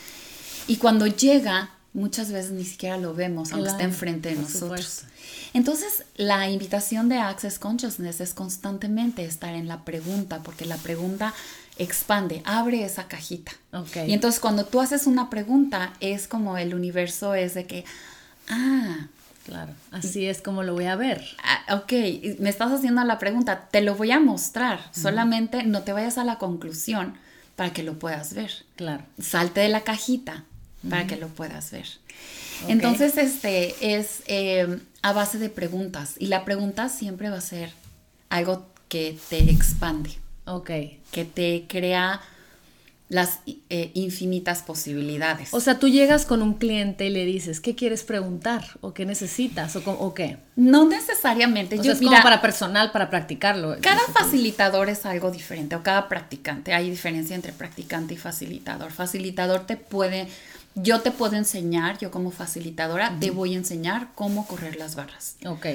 [0.67, 4.59] Y cuando llega, muchas veces ni siquiera lo vemos, aunque Claro, está enfrente de nosotros.
[4.61, 5.05] supuesto.
[5.53, 11.33] Entonces, la invitación de Access Consciousness es constantemente estar en la pregunta, porque la pregunta
[11.77, 13.51] expande, abre esa cajita.
[13.73, 13.97] Ok.
[14.07, 17.85] Y entonces, cuando tú haces una pregunta, es como el universo es de que,
[18.49, 19.07] ah,
[19.45, 21.23] Claro, así es como lo voy a ver.
[21.43, 21.91] Ah, ok,
[22.39, 26.23] me estás haciendo la pregunta, te lo voy a mostrar, solamente no te vayas a
[26.23, 27.13] la conclusión
[27.55, 28.51] para que lo puedas ver.
[28.75, 29.03] Claro.
[29.21, 30.45] Salte de la cajita
[30.89, 31.85] para que lo puedas ver.
[32.67, 36.15] Entonces, este es eh, a base de preguntas.
[36.17, 37.71] Y la pregunta siempre va a ser
[38.29, 40.17] algo que te expande.
[40.45, 40.69] Ok.
[41.12, 42.21] Que te crea
[43.08, 45.53] las eh, infinitas posibilidades.
[45.53, 48.65] O sea, tú llegas con un cliente y le dices, ¿qué quieres preguntar?
[48.81, 49.75] ¿O qué necesitas?
[49.75, 50.38] ¿O, o qué?
[50.55, 51.79] No necesariamente.
[51.79, 53.77] O sea, es como para personal, para practicarlo.
[53.81, 56.73] Cada facilitador es algo diferente, o cada practicante.
[56.73, 58.91] Hay diferencia entre practicante y facilitador.
[58.91, 60.27] Facilitador te puede,
[60.75, 65.38] yo te puedo enseñar, yo como facilitadora, te voy a enseñar cómo correr las barras.
[65.45, 65.67] Ok.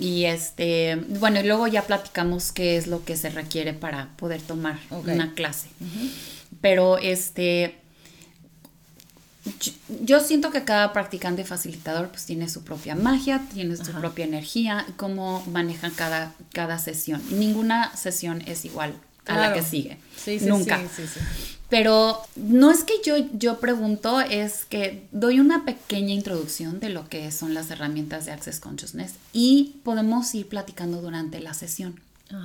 [0.00, 4.40] Y este, bueno, y luego ya platicamos qué es lo que se requiere para poder
[4.40, 5.68] tomar una clase.
[6.62, 7.76] Pero este,
[10.00, 14.86] yo siento que cada practicante facilitador pues tiene su propia magia, tiene su propia energía,
[14.96, 17.22] cómo manejan cada, cada sesión.
[17.30, 18.94] Ninguna sesión es igual
[19.26, 19.98] a la que sigue.
[20.16, 20.78] Sí, sí, Nunca.
[20.96, 21.20] Sí, sí,
[21.68, 27.08] Pero no es que yo, yo pregunto, es que doy una pequeña introducción de lo
[27.08, 32.00] que son las herramientas de Access Consciousness y podemos ir platicando durante la sesión,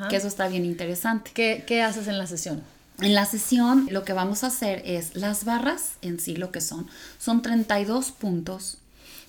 [0.10, 1.32] que eso está bien interesante.
[1.34, 2.64] ¿Qué, ¿Qué haces en la sesión?
[3.00, 6.62] En la sesión lo que vamos a hacer es las barras en sí lo que
[6.62, 8.78] son, son 32 puntos.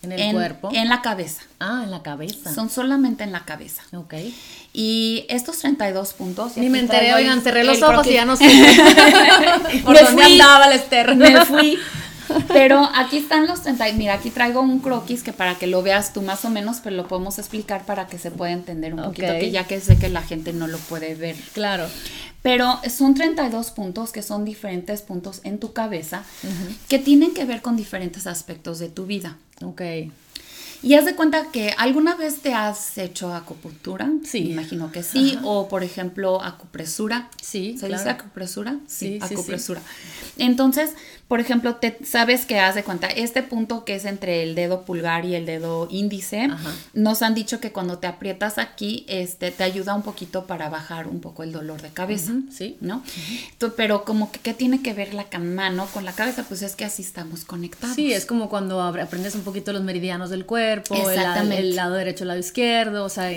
[0.05, 0.71] ¿En el cuerpo?
[0.73, 1.43] En la cabeza.
[1.61, 2.55] Ah, en la cabeza.
[2.55, 3.83] Son solamente en la cabeza.
[3.95, 4.15] Ok.
[4.73, 6.57] Y estos 32 puntos...
[6.57, 8.45] Ni me enteré, oigan, cerré los ojos y ya no sé
[9.85, 11.15] por me dónde fui, andaba el Esther.
[11.17, 11.79] Me fui.
[12.49, 13.93] Pero aquí están los 30.
[13.93, 16.97] Mira, aquí traigo un croquis que para que lo veas tú más o menos, pero
[16.97, 20.09] lo podemos explicar para que se pueda entender un poquito, que ya que sé que
[20.09, 21.37] la gente no lo puede ver.
[21.53, 21.87] Claro.
[22.45, 26.25] Pero son 32 puntos que son diferentes puntos en tu cabeza
[26.89, 29.39] que tienen que ver con diferentes aspectos de tu vida.
[29.63, 29.81] Ok.
[30.83, 34.13] Y haz de cuenta que alguna vez te has hecho acupuntura.
[34.25, 34.51] Sí.
[34.51, 35.39] imagino que sí.
[35.43, 37.31] O, por ejemplo, acupresura.
[37.41, 37.79] Sí.
[37.79, 38.77] ¿Se dice acupresura?
[38.87, 39.81] Sí, sí acupresura.
[40.37, 40.91] Entonces,
[41.29, 44.85] por ejemplo, te sabes que haz de cuenta, este punto que es entre el dedo
[44.85, 46.49] pulgar y el dedo índice,
[46.93, 51.09] nos han dicho que cuando te aprietas aquí, este, te ayuda un poquito para bajar
[51.09, 52.33] un poco el dolor de cabeza.
[52.51, 52.77] Sí.
[52.81, 53.03] ¿No?
[53.77, 56.45] Pero como que, ¿qué tiene que ver la mano con la cabeza?
[56.47, 57.97] Pues es que así estamos conectados.
[57.97, 62.29] Sí, es como cuando aprendes un poquito los meridianos del cuerpo el, lado derecho, el
[62.29, 63.31] lado izquierdo, o sea,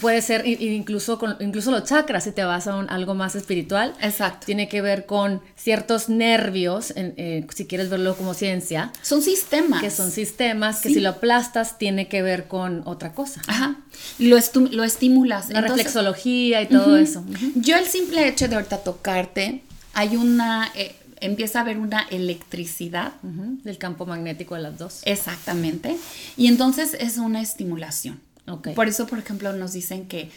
[0.00, 3.94] puede ser incluso con incluso los chakras, si te vas a algo más espiritual.
[4.00, 4.46] Exacto.
[4.46, 8.92] Tiene que ver con ciertos nervios, eh, si quieres verlo como ciencia.
[9.02, 9.80] Son sistemas.
[9.80, 13.40] Que son sistemas, que si lo aplastas tiene que ver con otra cosa.
[13.46, 13.76] Ajá.
[14.18, 14.38] Lo,
[14.70, 15.50] lo estimulas.
[15.50, 17.24] La reflexología y todo eso.
[17.54, 19.62] Yo el simple hecho de ahorita tocarte,
[19.94, 20.70] hay una...
[20.74, 23.12] Eh, empieza a haber una electricidad.
[23.22, 25.00] del campo magnético de las dos.
[25.04, 25.96] Exactamente.
[26.36, 28.20] Y entonces es una estimulación.
[28.46, 28.74] Okay.
[28.74, 30.30] Por eso, por ejemplo, nos dicen que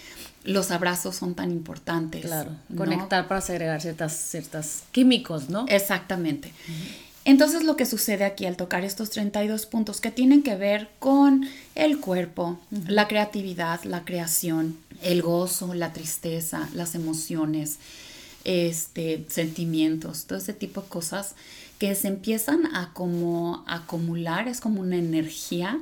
[0.45, 2.21] los abrazos son tan importantes.
[2.21, 5.65] Claro, conectar para segregar ciertas, ciertas químicos, ¿no?
[5.67, 6.53] Exactamente.
[7.25, 11.47] Entonces lo que sucede aquí al tocar estos 32 puntos que tienen que ver con
[11.73, 17.79] el cuerpo, la creatividad, la creación, el gozo, la tristeza, las emociones,
[18.43, 21.33] este, sentimientos, todo ese tipo de cosas
[21.77, 25.77] que se empiezan a como acumular, es como una energía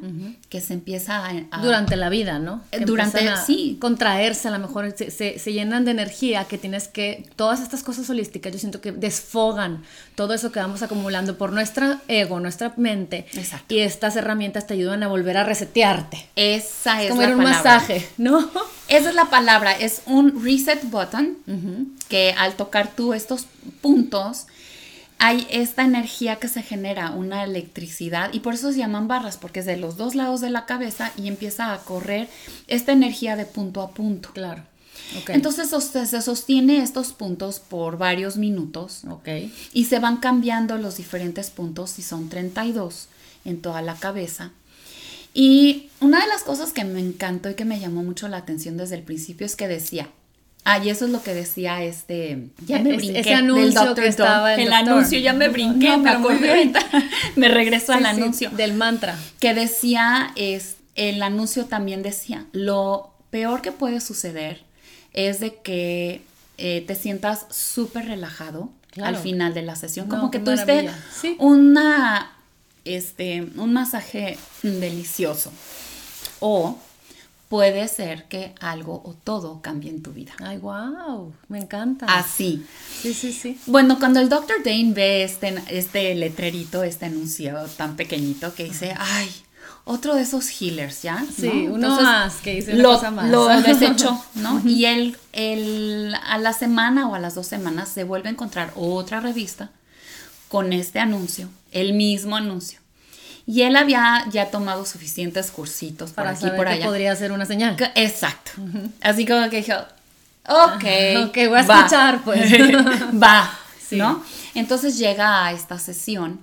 [0.50, 2.62] que se empieza a, Durante la vida, ¿no?
[2.86, 3.78] durante, sí.
[3.80, 8.10] Contraerse, a lo mejor se, se, llenan de energía que tienes que, todas estas cosas
[8.10, 9.84] holísticas, yo siento que desfogan
[10.16, 13.28] todo eso que vamos acumulando por nuestra ego, nuestra mente.
[13.34, 13.74] Exacto.
[13.74, 16.28] Y estas herramientas te ayudan a volver a resetearte.
[16.36, 18.50] Esa es, como la un masaje, ¿no?
[18.88, 21.38] Esa es la palabra, es un reset button
[22.10, 23.48] que al tocar tú estos
[23.82, 24.48] puntos,
[25.20, 29.62] hay esta energía que se genera, una electricidad, y por eso se llaman barras, porque
[29.62, 32.28] es de los dos lados de la cabeza y empieza a correr
[32.68, 34.32] esta energía de punto a punto.
[34.34, 34.64] Claro.
[35.28, 39.54] Entonces se sostiene estos puntos por varios minutos okay.
[39.74, 43.08] y se van cambiando los diferentes puntos, y son 32
[43.46, 44.52] en toda la cabeza.
[45.34, 48.78] Y una de las cosas que me encantó y que me llamó mucho la atención
[48.78, 50.10] desde el principio es que decía,
[50.66, 52.48] Ah, y eso es lo que decía este.
[52.66, 53.20] Ya me brinqué.
[53.20, 56.80] Ese anuncio que estaba el, anuncio ya me brinqué, me acuerdo ahorita.
[57.36, 58.50] me regreso al anuncio.
[58.52, 59.18] del mantra.
[59.40, 64.64] Que decía, es, el anuncio también decía, lo peor que puede suceder
[65.12, 66.22] es de que
[66.58, 68.70] eh, te sientas súper relajado
[69.02, 70.08] al final de la sesión.
[70.08, 70.90] Como que tuviste
[71.40, 72.32] una,
[72.86, 75.52] este, un masaje delicioso.
[76.40, 76.78] O
[77.54, 80.34] puede ser que algo o todo cambie en tu vida.
[80.40, 82.08] Ay, wow, me encanta.
[82.08, 82.66] Así.
[83.00, 83.60] Sí, sí, sí.
[83.68, 84.64] Bueno, cuando el Dr.
[84.66, 89.30] Dane ve este, este letrerito, este anuncio tan pequeñito que dice, ay,
[89.86, 91.24] otro de esos healers, ¿ya?
[91.32, 93.30] Sí, uno más que dice lo, cosa más.
[93.30, 94.60] Lo desechó, ¿no?
[94.66, 98.74] y él, él, a la semana o a las dos semanas se vuelve a encontrar
[98.76, 99.70] otra revista
[100.50, 102.80] con este anuncio, el mismo anuncio.
[103.46, 106.86] Y él había ya tomado suficientes cursitos por Para aquí saber por que allá.
[106.86, 107.76] podría ser una señal.
[107.76, 108.52] Que- Exacto.
[109.02, 109.74] Así como que dijo,
[110.48, 110.86] ok.
[111.28, 111.78] ok, voy a va.
[111.80, 112.52] escuchar, pues.
[113.22, 113.52] va,
[113.86, 113.98] Sí.
[113.98, 114.24] ¿no?
[114.56, 116.40] Entonces llega a esta sesión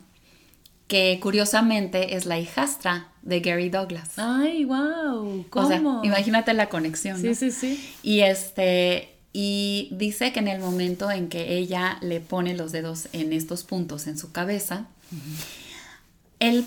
[0.88, 4.10] que curiosamente es la hijastra de Gary Douglas.
[4.18, 5.46] Ay, wow.
[5.52, 6.04] O sea, ¿Cómo?
[6.04, 7.18] imagínate la conexión.
[7.20, 7.34] Sí, ¿no?
[7.34, 7.94] sí, sí.
[8.02, 13.06] Y este y dice que en el momento en que ella le pone los dedos
[13.12, 14.86] en estos puntos en su cabeza,
[16.40, 16.66] él,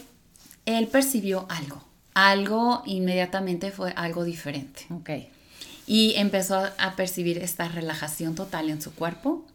[0.66, 1.84] él percibió algo.
[2.14, 4.86] Algo inmediatamente fue algo diferente.
[4.92, 5.10] Ok.
[5.88, 9.46] Y empezó a- percibir esta relajación total en su cuerpo.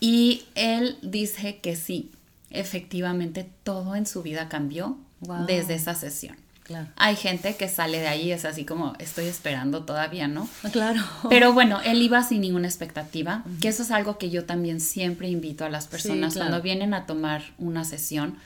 [0.00, 2.10] Y él dice que sí,
[2.50, 5.46] efectivamente todo en su vida cambió Wow.
[5.46, 6.36] desde esa sesión.
[6.64, 6.88] Claro.
[6.96, 10.48] Hay gente que sale de ahí, es así como, estoy esperando todavía, ¿no?
[10.72, 11.00] Claro.
[11.30, 15.28] Pero bueno, él iba sin ninguna expectativa, que eso es algo que yo también siempre
[15.28, 16.50] invito a las personas claro.
[16.50, 18.36] cuando vienen a tomar una sesión,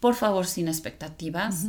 [0.00, 1.66] por favor, sin expectativas.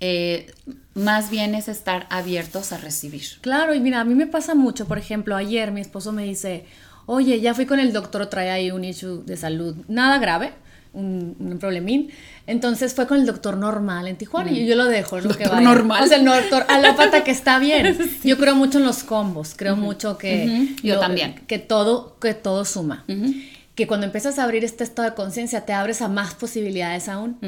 [0.00, 0.52] Eh,
[0.94, 3.24] más bien es estar abiertos a recibir.
[3.40, 6.64] Claro, y mira, a mí me pasa mucho, por ejemplo, ayer mi esposo me dice,
[7.06, 10.52] oye, ya fui con el doctor, trae ahí un issue de salud, nada grave,
[10.92, 12.10] un, un problemín.
[12.46, 16.04] Entonces fue con el doctor normal en Tijuana y yo lo dejo, lo que normal.
[16.04, 17.98] O sea, el doctor alópata que está bien.
[18.24, 20.46] Yo creo mucho en los combos, creo mucho que...
[20.46, 21.34] Ujú, yo también.
[21.46, 23.04] Que todo, que todo suma.
[23.08, 23.34] Ujú.
[23.76, 27.38] Que cuando empiezas a abrir este estado de conciencia te abres a más posibilidades aún.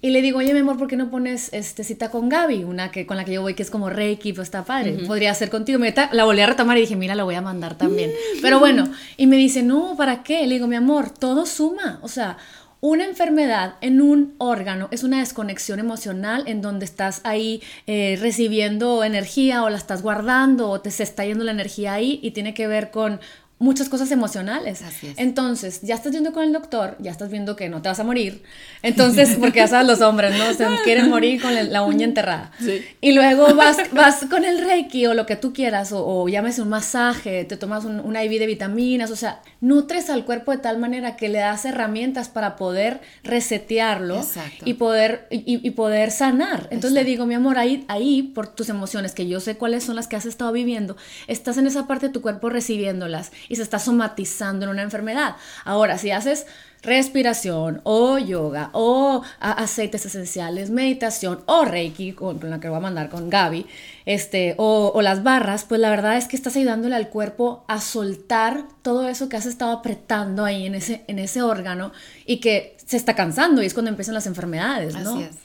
[0.00, 2.64] Y le digo, oye, mi amor, ¿por qué no pones este, cita con Gaby?
[2.64, 5.04] Una que, con la que yo voy, que es como Reiki, pues está padre.
[5.06, 5.78] Podría ser contigo.
[5.78, 8.10] Me la volví a retomar y dije, mira, la voy a mandar también.
[8.42, 10.46] Pero bueno, y me dice, no, ¿para qué?
[10.46, 12.00] Le digo, mi amor, todo suma.
[12.02, 12.38] O sea,
[12.86, 19.02] una enfermedad en un órgano es una desconexión emocional en donde estás ahí eh, recibiendo
[19.04, 22.52] energía o la estás guardando o te se está yendo la energía ahí y tiene
[22.52, 23.20] que ver con
[23.58, 24.82] muchas cosas emocionales.
[24.82, 25.18] Así es.
[25.18, 28.04] Entonces, ya estás yendo con el doctor, ya estás viendo que no te vas a
[28.04, 28.42] morir.
[28.82, 30.52] Entonces, porque ya sabes los hombres, ¿no?
[30.52, 32.50] Se quieren morir con la uña enterrada.
[32.58, 32.84] Sí.
[33.00, 36.62] Y luego vas, vas con el reiki o lo que tú quieras, o, o llámese
[36.62, 40.58] un masaje, te tomas un, un IV de vitaminas, o sea, nutres al cuerpo de
[40.58, 44.64] tal manera que le das herramientas para poder resetearlo Exacto.
[44.64, 46.68] y poder, y, y poder sanar.
[46.70, 49.96] Entonces le digo, mi amor, ahí, ahí, por tus emociones, que yo sé cuáles son
[49.96, 50.96] las que has estado viviendo,
[51.28, 55.36] estás en esa parte de tu cuerpo recibiéndolas y se está somatizando en una enfermedad.
[55.64, 56.46] Ahora, si haces
[56.84, 63.08] respiración o yoga o aceites esenciales, meditación o reiki, con, la que voy a mandar
[63.08, 63.66] con Gaby,
[64.04, 67.80] este, o, o las barras, pues la verdad es que estás ayudándole al cuerpo a
[67.80, 71.92] soltar todo eso que has estado apretando ahí en ese, en ese órgano
[72.26, 75.14] y que se está cansando y es cuando empiezan las enfermedades, ¿no?
[75.14, 75.36] Así es.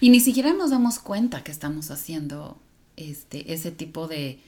[0.00, 2.58] Y ni siquiera nos damos cuenta que estamos haciendo
[2.96, 4.40] este, ese tipo de,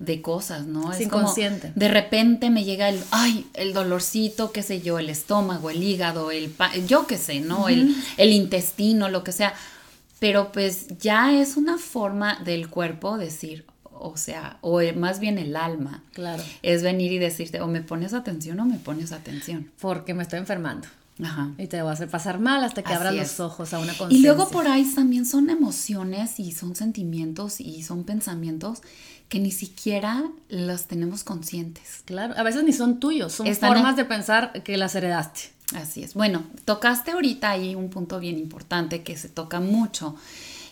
[0.00, 0.92] de cosas, ¿no?
[0.92, 1.72] Es Es como, inconsciente.
[1.76, 6.30] de repente me llega el, ay, el dolorcito, qué sé yo, el estómago, el hígado,
[6.32, 7.68] el, pa- yo qué sé, ¿no?
[7.68, 9.54] el, el intestino, lo que sea.
[10.18, 15.54] Pero pues ya es una forma del cuerpo decir, o sea, o más bien el
[15.54, 16.42] alma, Claro.
[16.62, 19.70] es venir y decirte, o me pones atención o me pones atención.
[19.80, 20.88] Porque me estoy enfermando.
[21.22, 21.50] Ajá.
[21.58, 23.18] Y te va a hacer pasar mal hasta que Así abras es.
[23.38, 24.32] los ojos a una Y conciencia.
[24.34, 28.80] luego por ahí también son emociones y son sentimientos y son pensamientos
[29.28, 32.02] que ni siquiera los tenemos conscientes.
[32.04, 35.40] Claro, a veces ni son tuyos, son Están formas en- de pensar que las heredaste.
[35.74, 36.14] Así es.
[36.14, 40.16] Bueno, tocaste ahorita ahí un punto bien importante que se toca mucho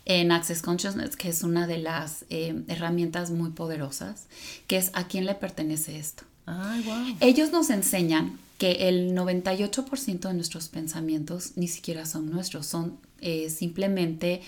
[0.06, 4.26] en Access Consciousness, que es una de las eh, herramientas muy poderosas,
[4.66, 6.24] que es a quién le pertenece esto.
[6.46, 7.16] Ay, wow.
[7.20, 13.50] Ellos nos enseñan que el 98% de nuestros pensamientos ni siquiera son nuestros, son eh,
[13.50, 14.42] simplemente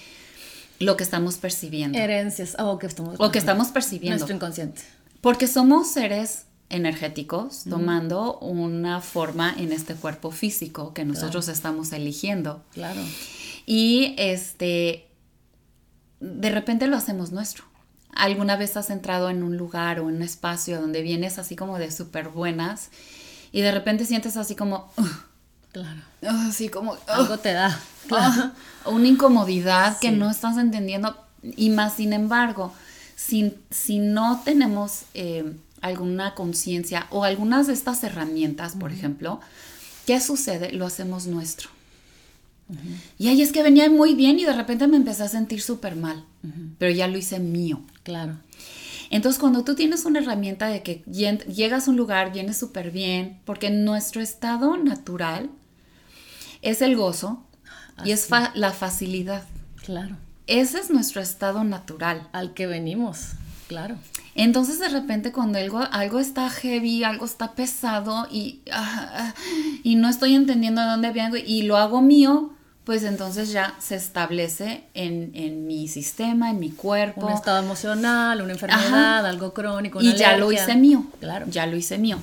[0.81, 1.97] lo que estamos percibiendo.
[1.97, 4.19] Herencias, oh, que estamos, Lo que estamos percibiendo.
[4.19, 4.83] Nuestro inconsciente.
[5.21, 12.65] Porque somos seres energéticos tomando una forma en este cuerpo físico que nosotros estamos eligiendo.
[12.73, 13.01] Claro.
[13.67, 15.09] Y este,
[16.21, 17.65] de repente lo hacemos nuestro.
[18.13, 21.79] ¿Alguna vez has entrado en un lugar o en un espacio donde vienes así como
[21.79, 22.91] de súper buenas
[23.53, 24.91] y de repente sientes así como,
[25.73, 26.01] Claro.
[26.49, 27.79] así como, Algo te da.
[28.09, 28.51] Claro.
[28.87, 32.73] Una incomodidad que no estás entendiendo y más sin embargo
[33.17, 39.41] si, si no tenemos eh, alguna conciencia o algunas de estas herramientas por ejemplo
[40.07, 40.73] ¿qué sucede?
[40.73, 41.71] lo hacemos nuestro
[43.19, 45.97] y ahí es que venía muy bien y de repente me empecé a sentir súper
[45.97, 46.25] mal
[46.79, 48.37] pero ya lo hice mío Claro.
[49.11, 53.41] Entonces, cuando tú tienes una herramienta de que llegas a un lugar, vienes súper bien,
[53.45, 55.51] porque nuestro estado natural
[56.63, 57.45] es el gozo
[58.05, 59.45] y es fa- la facilidad.
[59.85, 60.17] Claro.
[60.47, 62.29] Ese es nuestro estado natural.
[62.33, 63.31] Al que venimos.
[63.69, 63.97] Claro.
[64.35, 69.35] Entonces, de repente, cuando algo, algo está heavy, algo está pesado y, ah, ah,
[69.83, 72.53] y no estoy entendiendo de dónde vengo y lo hago mío,
[72.85, 77.27] pues entonces ya se establece en, mi sistema, en mi cuerpo.
[77.27, 80.01] Un estado emocional, una enfermedad, algo crónico.
[80.01, 81.05] y ya lo hice mío.
[81.21, 81.47] Claro.
[81.49, 82.19] Ya lo hice mío.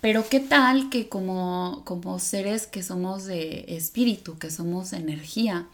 [0.00, 5.66] Pero qué tal que como, como seres que somos de espíritu, que somos energía,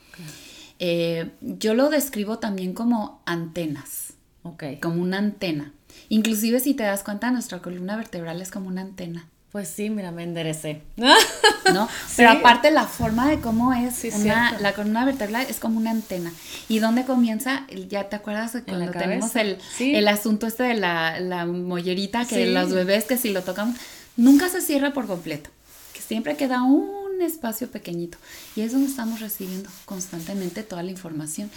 [0.78, 4.12] eh, yo lo describo también como antenas.
[4.42, 4.64] Ok.
[4.82, 5.72] Como una antena.
[6.10, 9.28] Inclusive si te das cuenta, nuestra columna vertebral es como una antena.
[9.52, 10.82] Pues sí, mira, me enderecé.
[10.96, 11.88] ¿No?
[12.16, 16.32] Pero aparte la forma de cómo es la columna vertebral es como una antena.
[16.68, 17.66] ¿Y dónde comienza?
[17.88, 22.46] Ya te acuerdas de cuando tenemos el, el asunto este de la, la mollerita, que
[22.46, 23.74] los bebés que si lo tocan,
[24.16, 25.48] nunca se cierra por completo.
[25.94, 28.18] Que siempre queda un espacio pequeñito
[28.56, 31.50] y es donde estamos recibiendo constantemente toda la información.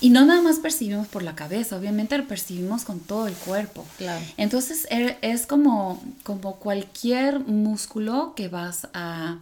[0.00, 3.84] Y no nada más percibimos por la cabeza, obviamente lo percibimos con todo el cuerpo.
[3.98, 4.24] Claro.
[4.36, 9.38] Entonces er, es como, como cualquier músculo que vas a,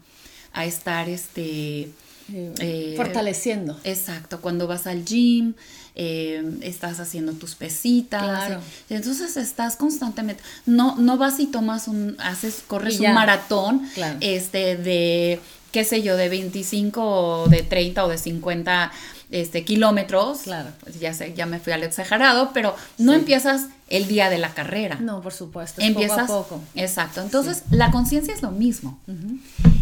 [0.53, 1.91] a estar este,
[2.33, 3.79] eh, fortaleciendo.
[3.85, 5.55] Exacto, cuando vas al gym,
[5.95, 8.23] eh, estás haciendo tus pesitas.
[8.23, 8.61] Claro.
[8.89, 13.87] Entonces estás constantemente, no, no vas y tomas un, haces, corres un maratón
[14.21, 15.41] este, de
[15.73, 18.93] qué sé yo, de 25 o de 30 o de 50
[19.31, 20.43] este, kilómetros.
[20.43, 20.71] Claro.
[20.81, 24.55] Pues ya sé, ya me fui al exagerado, pero no empiezas el día de la
[24.55, 24.97] carrera.
[25.01, 25.81] No, por supuesto.
[25.81, 26.61] empiezas poco a poco.
[26.75, 27.23] Exacto.
[27.23, 29.01] Entonces, la conciencia es lo mismo.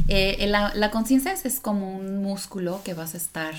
[0.08, 3.54] Eh, la, la conciencia es, es, como un músculo que vas a estar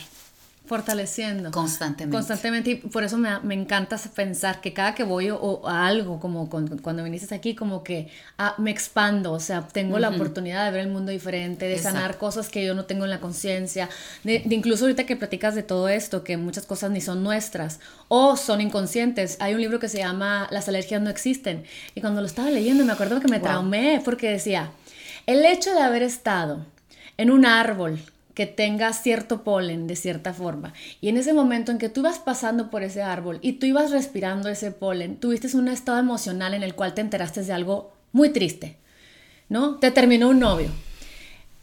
[0.71, 1.51] Fortaleciendo.
[1.51, 2.15] Constantemente.
[2.15, 2.71] Constantemente.
[2.71, 6.49] Y por eso me, me encanta pensar que cada que voy o, a algo, como
[6.49, 8.07] cuando viniste aquí, como que
[8.37, 9.33] ah, me expando.
[9.33, 12.73] O sea, tengo la oportunidad de ver el mundo diferente, de sanar cosas que yo
[12.73, 13.89] no tengo en la conciencia.
[14.23, 18.37] De, incluso ahorita que platicas de todo esto, que muchas cosas ni son nuestras o
[18.37, 19.35] son inconscientes.
[19.41, 21.65] Hay un libro que se llama Las alergias no existen.
[21.95, 24.71] Y cuando lo estaba leyendo me acuerdo que me traumé porque decía,
[25.25, 26.65] el hecho de haber estado
[27.17, 27.99] en un árbol
[28.33, 30.73] que tenga cierto polen de cierta forma.
[30.99, 33.91] Y en ese momento en que tú ibas pasando por ese árbol y tú ibas
[33.91, 38.29] respirando ese polen, tuviste un estado emocional en el cual te enteraste de algo muy
[38.29, 38.77] triste,
[39.49, 39.77] ¿no?
[39.79, 40.69] Te terminó un novio,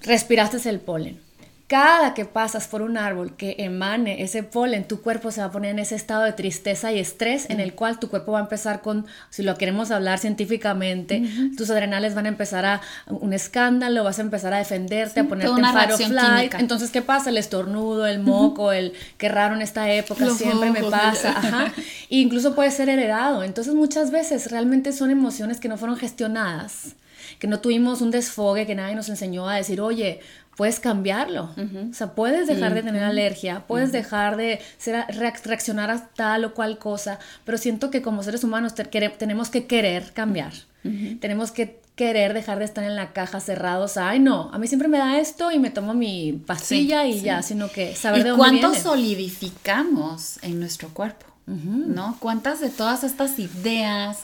[0.03, 1.28] respiraste el polen
[1.69, 5.53] cada que pasas por un árbol que emane ese polen, tu cuerpo se va a
[5.53, 8.43] poner en ese estado de tristeza y estrés en el cual tu cuerpo va a
[8.43, 11.23] empezar con, si lo queremos hablar científicamente,
[11.59, 15.61] tus adrenales van a empezar a un escándalo, vas a empezar a defenderte, a ponerte
[15.61, 16.55] en fire of flight.
[16.55, 17.29] Entonces, ¿qué pasa?
[17.29, 21.33] El estornudo, el moco, el qué raro en esta época, siempre me pasa.
[21.37, 21.73] Ajá.
[22.09, 23.45] E incluso puede ser heredado.
[23.45, 26.95] Entonces, muchas veces realmente son emociones que no fueron gestionadas
[27.39, 30.21] que no tuvimos un desfogue, que nadie nos enseñó a decir, oye,
[30.59, 31.55] puedes cambiarlo.
[31.89, 36.53] O sea, puedes dejar de tener alergia, puedes dejar de ser, reaccionar a tal o
[36.53, 40.53] cual cosa, pero siento que como seres humanos tenemos que querer cambiar.
[41.21, 43.97] Tenemos que querer dejar de estar en la caja cerrados.
[43.97, 47.41] Ay, no, a mí siempre me da esto y me tomo mi pastilla y ya,
[47.43, 51.27] sino que saber de dónde cuánto solidificamos en nuestro cuerpo?
[51.47, 52.17] ¿No?
[52.19, 54.19] ¿Cuántas de todas estas ideas,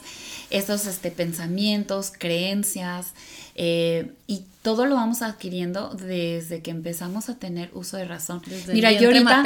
[0.49, 3.13] estos este, pensamientos, creencias,
[3.55, 8.41] eh, y todo lo vamos adquiriendo desde que empezamos a tener uso de razón.
[8.73, 9.43] Mira, yo ahorita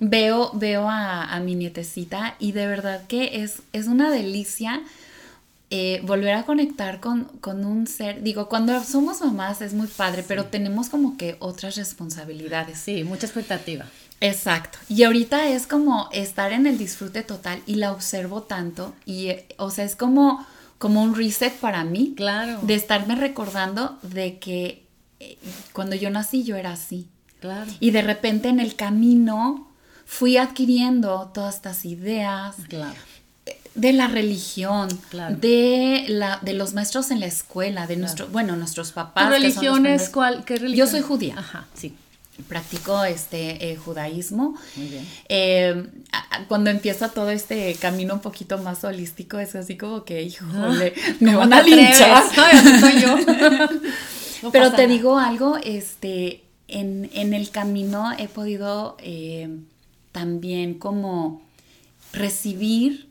[0.00, 4.80] veo, veo a, mi nietecita y de verdad que es, es una delicia
[5.68, 8.22] eh, volver a conectar con, con, un ser.
[8.22, 12.78] Digo, cuando somos mamás es muy padre, pero tenemos como que otras responsabilidades.
[12.78, 13.84] Sí, mucha expectativa.
[14.22, 14.78] Exacto.
[14.88, 19.46] Y ahorita es como estar en el disfrute total y la observo tanto y, eh,
[19.58, 20.46] o sea, es como
[20.82, 22.12] como un reset para mí.
[22.16, 22.58] Claro.
[22.62, 24.84] De estarme recordando de que
[25.20, 25.38] eh,
[25.72, 27.06] cuando yo nací yo era así.
[27.40, 27.70] Claro.
[27.78, 29.70] Y de repente en el camino
[30.06, 32.56] fui adquiriendo todas estas ideas.
[32.68, 32.96] Claro.
[33.76, 35.36] De la religión, claro.
[35.36, 39.26] de, la, de los maestros en la escuela, de nuestro, bueno, nuestros papás.
[39.26, 40.44] ¿Tu religión es cuál?
[40.44, 40.86] ¿Qué religión?
[40.88, 41.36] Yo soy judía.
[41.38, 41.94] Ajá, sí
[42.48, 44.56] practico este eh, judaísmo.
[44.76, 45.06] Muy bien.
[45.28, 45.86] Eh,
[46.48, 51.12] cuando empieza todo este camino un poquito más holístico, es así como que, híjole, ah,
[51.20, 52.24] me van a linchar.
[54.52, 59.48] Pero te digo algo, este, en, el camino he podido eh,
[60.10, 61.42] también como
[62.12, 63.08] recibir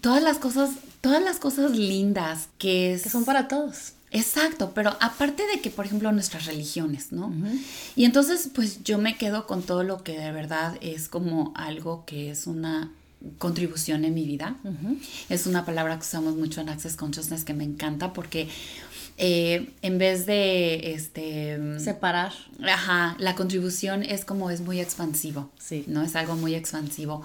[0.00, 0.70] todas las cosas,
[1.00, 3.92] todas las cosas lindas que, que son para todos.
[4.12, 7.32] Exacto, pero aparte de que, por ejemplo, nuestras religiones, ¿no?
[7.96, 12.04] Y entonces, pues yo me quedo con todo lo que de verdad es como algo
[12.04, 12.90] que es una
[13.38, 14.56] contribución en mi vida.
[15.28, 18.48] Es una palabra que usamos mucho en Access Consciousness que me encanta porque
[19.18, 22.32] eh, en vez de este separar.
[22.62, 25.50] Ajá, la contribución es como es muy expansivo.
[25.58, 25.84] Sí.
[25.86, 26.02] ¿No?
[26.02, 27.22] Es algo muy expansivo.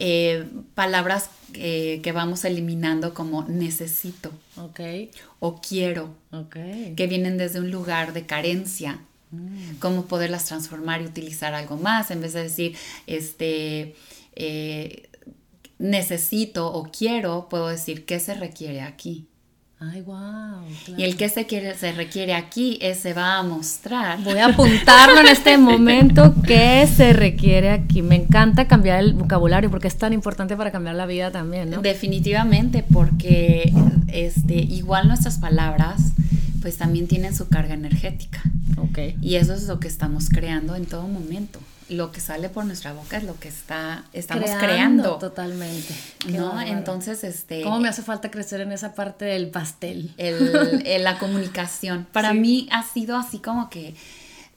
[0.00, 0.46] Eh,
[0.76, 4.30] palabras eh, que vamos eliminando como necesito.
[5.40, 6.14] O quiero.
[6.96, 9.00] Que vienen desde un lugar de carencia.
[9.80, 12.76] Cómo poderlas transformar y utilizar algo más en vez de decir,
[13.06, 13.94] este,
[14.36, 15.08] eh,
[15.78, 19.27] necesito o quiero, puedo decir qué se requiere aquí.
[19.80, 20.96] Ay, wow.
[20.96, 24.20] Y el que se, quiere, se requiere aquí es, se va a mostrar.
[24.24, 28.02] Voy a apuntarlo en este momento, ¿qué se requiere aquí?
[28.02, 31.80] Me encanta cambiar el vocabulario porque es tan importante para cambiar la vida también, ¿no?
[31.80, 33.72] Definitivamente, porque
[34.08, 36.12] este, igual nuestras palabras
[36.60, 38.42] pues también tienen su carga energética.
[38.78, 38.98] Ok.
[39.20, 42.92] Y eso es lo que estamos creando en todo momento lo que sale por nuestra
[42.92, 45.94] boca es lo que está estamos creando, totalmente.
[46.28, 51.18] No entonces este cómo me hace falta crecer en esa parte del pastel el, la
[51.18, 52.06] comunicación.
[52.12, 53.94] Para mí ha sido así como que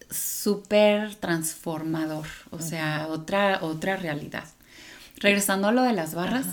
[0.09, 4.45] súper transformador o sea otra otra realidad.
[5.17, 6.47] Regresando a lo de las barras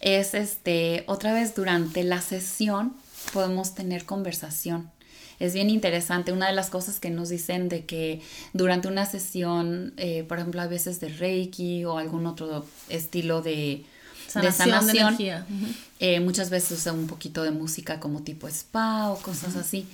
[0.00, 2.94] es este otra vez durante la sesión
[3.32, 4.90] podemos tener conversación
[5.42, 6.30] es bien interesante.
[6.32, 8.22] Una de las cosas que nos dicen de que
[8.52, 13.84] durante una sesión, eh, por ejemplo, a veces de Reiki o algún otro estilo de
[14.28, 15.16] sanación,
[15.98, 19.88] eh, muchas veces usa un poquito de música como tipo spa o cosas así.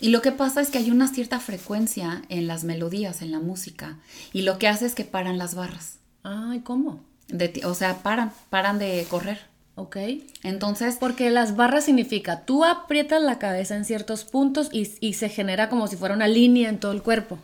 [0.00, 3.38] Y lo que pasa es que hay una cierta frecuencia en las melodías, en la
[3.38, 3.98] música,
[4.32, 5.98] y lo que hace es que paran las barras.
[6.22, 7.00] Ay, ¿cómo?
[7.28, 9.40] De, o sea, paran, paran de correr.
[9.76, 9.96] Ok.
[10.42, 10.96] Entonces.
[10.98, 15.86] Porque las barras significa, tú aprietas la cabeza en ciertos puntos y, se genera como
[15.86, 17.38] si fuera una línea en todo el cuerpo.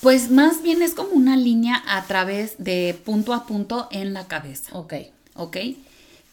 [0.00, 4.26] Pues más bien es como una línea a través de punto a punto en la
[4.26, 4.76] cabeza.
[4.76, 4.94] Ok.
[5.34, 5.56] Ok.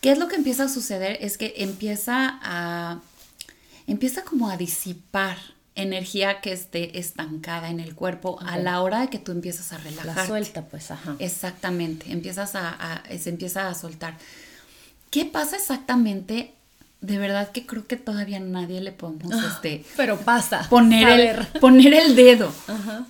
[0.01, 1.17] ¿Qué es lo que empieza a suceder?
[1.21, 2.99] Es que empieza a.
[3.87, 5.37] empieza como a disipar
[5.75, 9.77] energía que esté estancada en el cuerpo a la hora de que tú empiezas a
[9.77, 10.15] relajar.
[10.15, 11.15] La suelta, pues, ajá.
[11.19, 12.11] Exactamente.
[12.11, 14.15] Empiezas a se empieza a soltar.
[15.13, 16.55] ¿Qué pasa exactamente?
[16.99, 20.67] De verdad que creo que todavía nadie le podemos ah, este, pero pasa.
[20.71, 22.51] Poner, el, poner el dedo.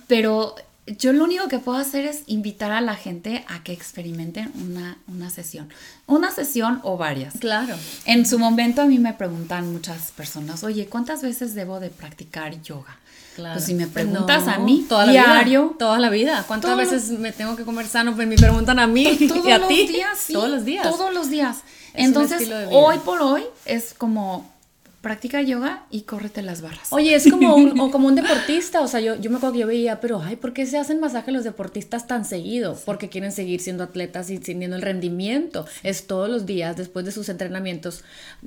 [0.06, 0.54] Pero
[0.86, 4.98] yo lo único que puedo hacer es invitar a la gente a que experimenten una,
[5.08, 5.70] una, sesión.
[6.06, 7.34] Una sesión o varias.
[7.38, 7.74] Claro.
[8.04, 12.60] En su momento a mí me preguntan muchas personas, oye, ¿cuántas veces debo de practicar
[12.62, 12.98] yoga?
[13.34, 13.54] Claro.
[13.54, 15.74] Pues si me preguntas a mí, toda diario.
[15.78, 16.44] toda la vida.
[16.46, 18.14] ¿Cuántas veces me tengo que comer sano?
[18.14, 19.88] Pues me preguntan a mí todos y a los ti.
[19.88, 20.88] Días, sí, todos los días.
[20.88, 21.58] Todos los días.
[21.94, 24.53] Entonces, hoy por hoy es como
[25.04, 26.88] practica yoga y córrete las barras.
[26.90, 29.60] Oye, es como un, o como un deportista, o sea, yo, yo me acuerdo que
[29.60, 32.76] yo veía, pero, ay, ¿por qué se hacen masajes los deportistas tan seguido?
[32.86, 35.66] Porque quieren seguir siendo atletas y teniendo el rendimiento.
[35.82, 38.02] Es todos los días, después de sus entrenamientos,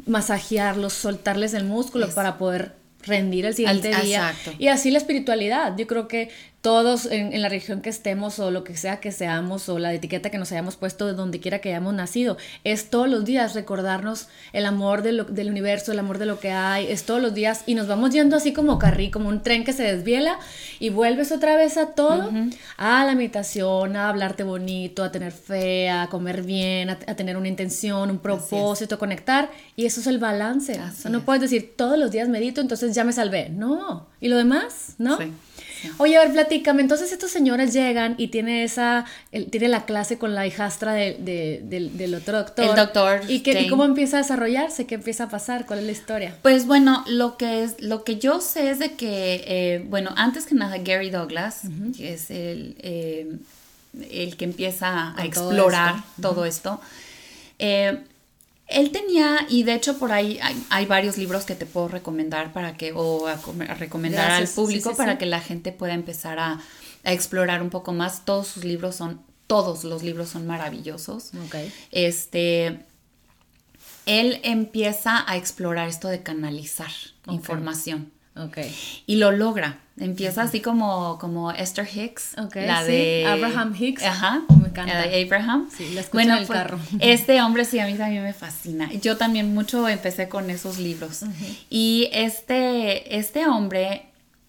[0.07, 4.31] masajearlos, soltarles el músculo para poder rendir el siguiente día.
[4.31, 4.53] Exacto.
[4.57, 5.77] Y así la espiritualidad.
[5.77, 6.29] Yo creo que
[6.61, 10.29] todos en, la región que estemos o lo que sea que seamos o la etiqueta
[10.29, 14.27] que nos hayamos puesto de donde quiera que hayamos nacido, es todos los días recordarnos
[14.53, 17.75] el amor del universo, el amor de lo que hay, es todos los días y
[17.75, 20.39] nos vamos yendo así como carrí, como un tren que se desviela
[20.79, 22.31] y vuelves otra vez a todo,
[22.77, 27.47] a la meditación, a hablarte bonito, a tener fe, a comer bien, a, tener una
[27.47, 30.79] intención, un propósito, a conectar y eso es el balance.
[31.09, 33.49] no puedes decir todos los días medito, entonces ya me salvé.
[33.49, 34.07] No.
[34.19, 34.95] ¿Y lo demás?
[34.97, 35.17] ¿No?
[35.17, 35.31] Sí.
[35.97, 36.81] Oye, a ver, platícame.
[36.81, 39.05] Entonces estos señores llegan y tiene esa,
[39.51, 42.65] tiene la clase con la hijastra del, otro doctor.
[42.65, 43.21] El doctor.
[43.27, 44.85] ¿Y, qué, cómo empieza a desarrollarse?
[44.85, 45.65] ¿Qué empieza a pasar?
[45.65, 46.35] ¿Cuál es la historia?
[46.41, 50.45] Pues bueno, lo que es, lo que yo sé es de que, eh, bueno, antes
[50.45, 51.61] que nada, Gary Douglas,
[51.95, 53.37] que es el, eh,
[54.11, 56.79] el que empieza a explorar todo esto,
[57.59, 57.99] eh,
[58.67, 60.39] él tenía, y de hecho por ahí
[60.69, 63.37] hay, varios libros que te puedo recomendar para que, o a,
[63.75, 66.59] recomendar al público para que la gente pueda empezar a,
[67.03, 68.25] explorar un poco más.
[68.25, 71.31] Todos sus libros son, todos los libros son maravillosos.
[71.91, 72.79] Este,
[74.05, 76.91] él empieza a explorar esto de canalizar
[77.27, 78.11] información.
[78.45, 78.75] Okay.
[79.05, 79.79] Y lo logra.
[79.99, 82.35] Empieza así como, como Esther Hicks.
[82.53, 84.03] la de Abraham Hicks.
[84.03, 84.43] Ajá.
[84.49, 84.93] Me encanta.
[84.93, 85.69] La de Abraham.
[85.75, 86.79] Sí, la escucho en el pues, carro.
[86.99, 88.91] Este hombre sí, a mí también me fascina.
[88.93, 91.21] Yo también mucho empecé con esos libros.
[91.69, 94.05] Y este, este hombre,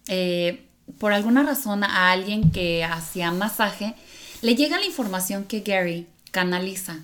[0.08, 0.66] eh,
[0.98, 3.94] por alguna razón, a alguien que hacía masaje,
[4.42, 6.98] le llega la información que Gary canaliza.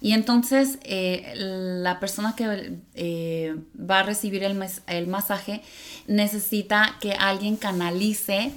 [0.00, 5.62] Y entonces eh, la persona que eh, va a recibir el, el, masaje
[6.06, 8.52] necesita que alguien canalice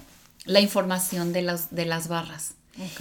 [0.46, 2.56] la información de, las de las barras.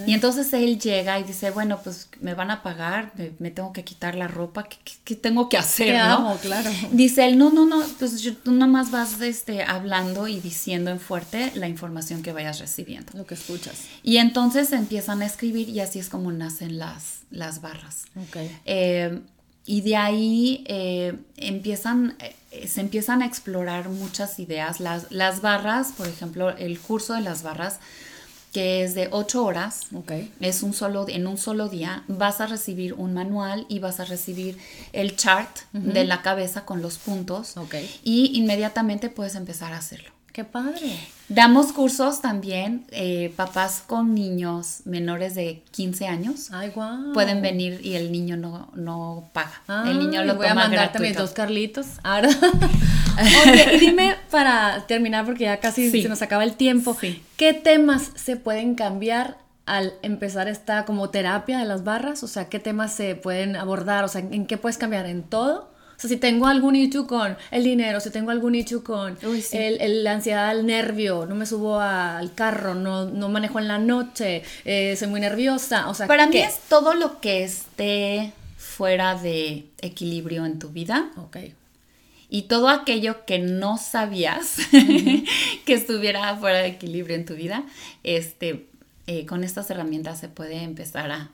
[0.06, 3.84] Y entonces él llega y dice, bueno, pues me van a pagar, me, tengo que
[3.84, 4.66] quitar la ropa,
[5.04, 5.96] ¿qué, tengo que hacer?
[5.96, 6.36] ¿no?
[6.40, 6.70] claro.
[6.92, 11.52] Dice él, no, no, no, pues tú nomás vas este, hablando y diciendo en fuerte
[11.54, 13.12] la información que vayas recibiendo.
[13.14, 13.84] Lo que escuchas.
[14.02, 18.04] Y entonces empiezan a escribir y así es como nacen las, las barras.
[18.28, 18.56] Okay.
[18.64, 19.20] Eh,
[19.68, 22.16] y de ahí eh, empiezan,
[22.50, 24.80] eh, se empiezan a explorar muchas ideas.
[24.80, 27.78] Las, las barras, por ejemplo, el curso de las barras,
[28.53, 30.12] que es de ocho horas, Ok.
[30.40, 34.05] es un solo, en un solo día, vas a recibir un manual y vas a
[34.05, 34.59] recibir
[34.92, 37.55] el chart de la cabeza con los puntos
[38.03, 40.11] y inmediatamente puedes empezar a hacerlo.
[40.32, 40.96] Qué padre.
[41.28, 47.12] Damos cursos también, eh, papás con niños menores de 15 años Ay, guau.
[47.12, 49.61] pueden venir y el niño no, no paga.
[49.66, 51.22] Ah, el niño lo voy a mandar también gratuito.
[51.22, 51.86] dos Carlitos.
[52.05, 52.28] Ahora.
[53.44, 56.02] Oye, y dime para terminar, porque ya casi Sí.
[56.02, 56.96] se nos acaba el tiempo.
[57.00, 57.22] Sí.
[57.36, 62.22] ¿Qué temas se pueden cambiar al empezar esta como terapia de las barras?
[62.22, 64.04] O sea, ¿qué temas se pueden abordar?
[64.04, 65.06] O sea, ¿en qué puedes cambiar?
[65.06, 65.70] ¿En todo?
[65.96, 69.42] O sea, si tengo algún issue con el dinero, si tengo algún issue con Uy,
[69.42, 69.56] sí.
[69.58, 73.66] el, el- la ansiedad al nervio, no me subo al carro, no, no manejo en
[73.66, 75.88] la noche, eh, soy muy nerviosa.
[75.88, 76.44] O sea, Para mí ¿qué?
[76.44, 81.36] es todo lo que esté fuera de equilibrio en tu vida Ok.
[82.30, 84.56] Y todo aquello que no sabías
[85.64, 87.64] que estuviera fuera de equilibrio en tu vida,
[88.04, 88.66] este,
[89.06, 91.30] eh, con estas herramientas se puede empezar a,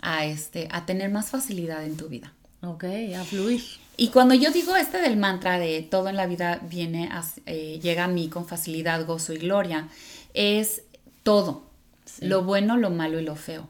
[0.00, 2.32] a, este, a tener más facilidad en tu vida.
[2.62, 2.84] Ok,
[3.18, 3.62] a fluir.
[3.96, 7.78] Y cuando yo digo este del mantra de todo en la vida viene a- eh,
[7.82, 9.88] llega a mí con facilidad, gozo y gloria,
[10.34, 10.82] es
[11.22, 11.70] todo,
[12.20, 13.68] lo bueno, lo malo y lo feo.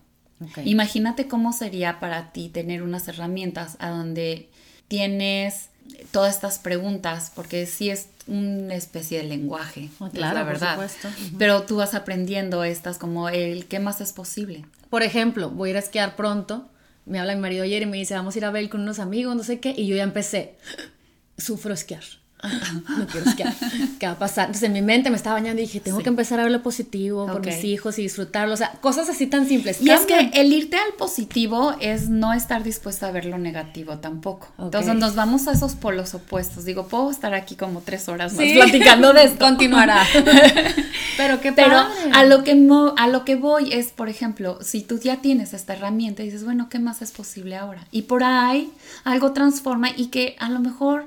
[0.64, 4.48] Imagínate cómo sería para ti tener unas herramientas a donde
[4.88, 5.68] tienes
[6.10, 10.90] todas estas preguntas, porque sí es una especie de lenguaje, claro, la por verdad.
[11.38, 14.64] Pero tú vas aprendiendo estas como el qué más es posible.
[14.90, 16.68] Por ejemplo, voy a ir a esquiar pronto.
[17.04, 18.98] Me habla mi marido ayer y me dice, vamos a ir a ver con unos
[18.98, 19.74] amigos, no sé qué.
[19.76, 20.56] Y yo ya empecé.
[21.38, 22.04] Sufro esquiar.
[22.98, 23.54] No quiero esquiar.
[23.98, 24.46] ¿Qué va a pasar?
[24.46, 26.02] Entonces en mi mente me estaba bañando y dije, tengo Sí.
[26.02, 27.46] que empezar a ver lo positivo por Ok.
[27.46, 28.54] mis hijos y disfrutarlo.
[28.54, 29.80] O sea, cosas así tan simples.
[29.80, 33.98] Y es que el irte al positivo es no estar dispuesta a ver lo negativo
[33.98, 34.48] tampoco.
[34.58, 36.64] Entonces nos vamos a esos polos opuestos.
[36.64, 38.54] Digo, puedo estar aquí como tres horas más Sí.
[38.56, 39.44] platicando de esto.
[39.44, 40.02] Continuará.
[41.16, 42.10] Pero qué Pero padre.
[42.14, 45.52] a lo, que mo- a lo que voy es, por ejemplo, si tú ya tienes
[45.54, 47.86] esta herramienta y dices, bueno, ¿qué más es posible ahora?
[47.92, 48.72] Y por ahí
[49.04, 51.06] algo transforma y que a lo mejor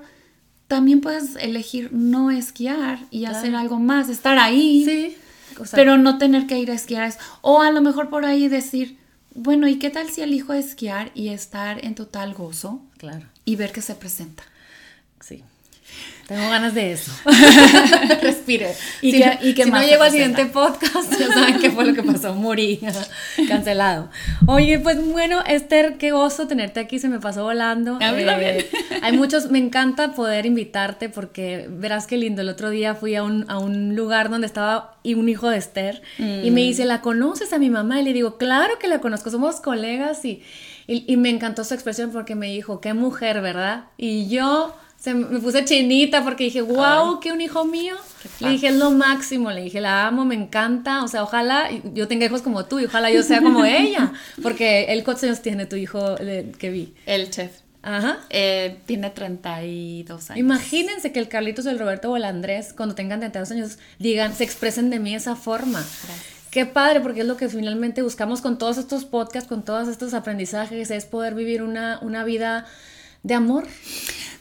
[0.68, 3.38] también puedes elegir no esquiar y Claro.
[3.38, 5.18] hacer algo más, estar ahí, Sí.
[5.60, 7.14] O sea, pero no tener que ir a esquiar.
[7.42, 8.98] O a lo mejor por ahí decir,
[9.36, 13.26] bueno, ¿y qué tal si elijo esquiar y estar en total gozo Claro.
[13.46, 14.44] y ver qué se presenta?
[15.22, 15.44] Sí.
[16.28, 17.12] Tengo ganas de eso.
[18.22, 18.74] Respire.
[19.02, 21.86] ¿Y si qué- no, y si no llego al siguiente podcast, ya saben qué fue
[21.86, 22.34] lo que pasó.
[22.34, 22.80] Morí.
[23.48, 24.10] Cancelado.
[24.48, 27.00] Oye, pues bueno, Esther, qué gozo tenerte aquí.
[27.00, 28.00] Se me pasó volando.
[28.02, 28.66] Eh, A mí también.
[29.02, 32.42] hay muchos, me encanta poder invitarte porque verás qué lindo.
[32.42, 35.58] El otro día fui a un, a un lugar donde estaba y un hijo de
[35.58, 38.02] Esther y me dice, ¿la conoces a mi mamá?
[38.02, 40.42] Y le digo, claro que la conozco, somos colegas y,
[40.88, 43.86] y, y me encantó su expresión porque me dijo, qué mujer, ¿verdad?
[43.98, 47.94] Y yo se me puse chinita porque dije, wow, qué un hijo mío.
[48.40, 52.08] Le dije, es lo máximo, le dije, la amo, me encanta, o sea, ojalá yo
[52.08, 55.68] tenga hijos como tú y ojalá yo sea como ella, porque él cuántos años tiene
[55.68, 56.96] tu hijo eh, que vi.
[57.06, 57.52] El chef.
[57.84, 58.18] Ajá.
[58.32, 60.40] Eh, tiene 32 años.
[60.40, 64.44] Imagínense que el Carlitos, el Roberto o el Andrés, cuando tengan 32 años, digan, se
[64.44, 65.86] expresen de mí de esa forma.
[66.50, 70.16] Qué padre, porque es lo que finalmente buscamos con todos estos podcasts, con todos estos
[70.16, 72.66] aprendizajes, es poder vivir una, una vida
[73.22, 73.66] de amor.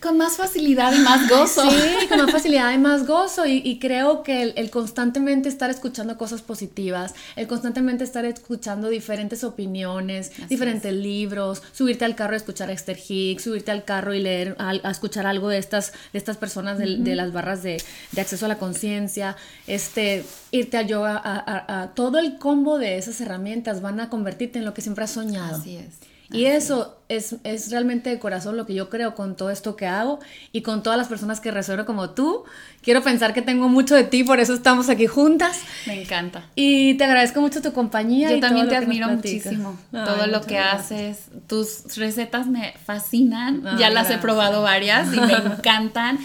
[0.04, 1.62] Con más facilidad y más gozo.
[1.70, 3.46] Sí, con más facilidad y más gozo.
[3.46, 8.88] Y, y creo que el, el constantemente estar escuchando cosas positivas, el constantemente estar escuchando
[8.90, 14.12] diferentes opiniones, diferentes libros, subirte al carro y escuchar a Esther Hicks, subirte al carro
[14.14, 17.62] y leer, al- a, escuchar algo de estas, de estas personas del- de, las barras
[17.62, 17.82] de,
[18.12, 19.36] de acceso a la conciencia,
[19.66, 24.10] este, irte al yoga, a, a- a- todo el combo de esas herramientas van a
[24.10, 25.56] convertirte en lo que siempre has soñado.
[25.56, 25.86] Así es.
[26.34, 29.86] Y eso es, es realmente de corazón lo que yo creo con todo esto que
[29.86, 30.18] hago
[30.52, 32.44] y con todas las personas que resueno como tú.
[32.82, 35.58] Quiero pensar que tengo mucho de ti, por eso estamos aquí juntas.
[35.86, 36.46] Me encanta.
[36.54, 38.30] Y te agradezco mucho tu compañía.
[38.30, 39.78] Yo y también te admiro muchísimo.
[39.92, 40.80] Ay, Todo lo que gracias.
[40.92, 41.18] haces.
[41.46, 43.66] Tus recetas me fascinan.
[43.66, 46.18] Ay, ya las he probado varias y me encantan.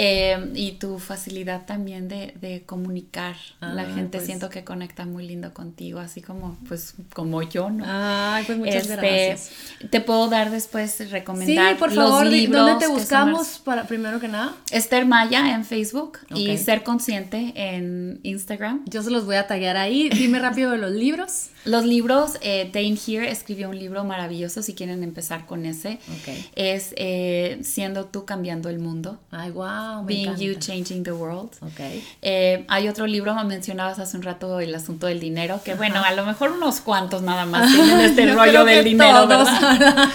[0.00, 3.34] Eh, y tu facilidad también de, de comunicar.
[3.60, 4.26] la Ay, gente pues.
[4.26, 7.84] siento que conecta muy lindo contigo, así como, pues, como yo, ¿no?
[7.86, 9.50] Ay, pues muchas Este, gracias.
[9.90, 13.58] Te puedo dar después Sí, recomendar por los favor, di- libros ¿dónde te son buscamos
[13.64, 14.54] para primero que nada?
[14.70, 16.56] Esther Maya en Facebook y.
[16.58, 18.84] Ser Consciente en Instagram.
[18.86, 20.08] Yo se los voy a taggear ahí.
[20.10, 21.48] Dime rápido de los libros.
[21.64, 25.98] Los libros, eh, Dane Here escribió un libro maravilloso si quieren empezar con ese.
[26.08, 26.34] Ok.
[26.54, 29.18] Es eh, Siendo tú cambiando el mundo.
[29.30, 30.02] Ay, wow.
[30.02, 30.66] Me Being You, encanta.
[30.66, 31.50] Changing the World.
[31.60, 31.80] Ok.
[32.22, 36.12] Eh, hay otro libro, mencionabas hace un rato el asunto del dinero, que bueno, a
[36.12, 40.08] lo mejor unos cuantos nada más tienen este Yo rollo del dinero, ¿verdad?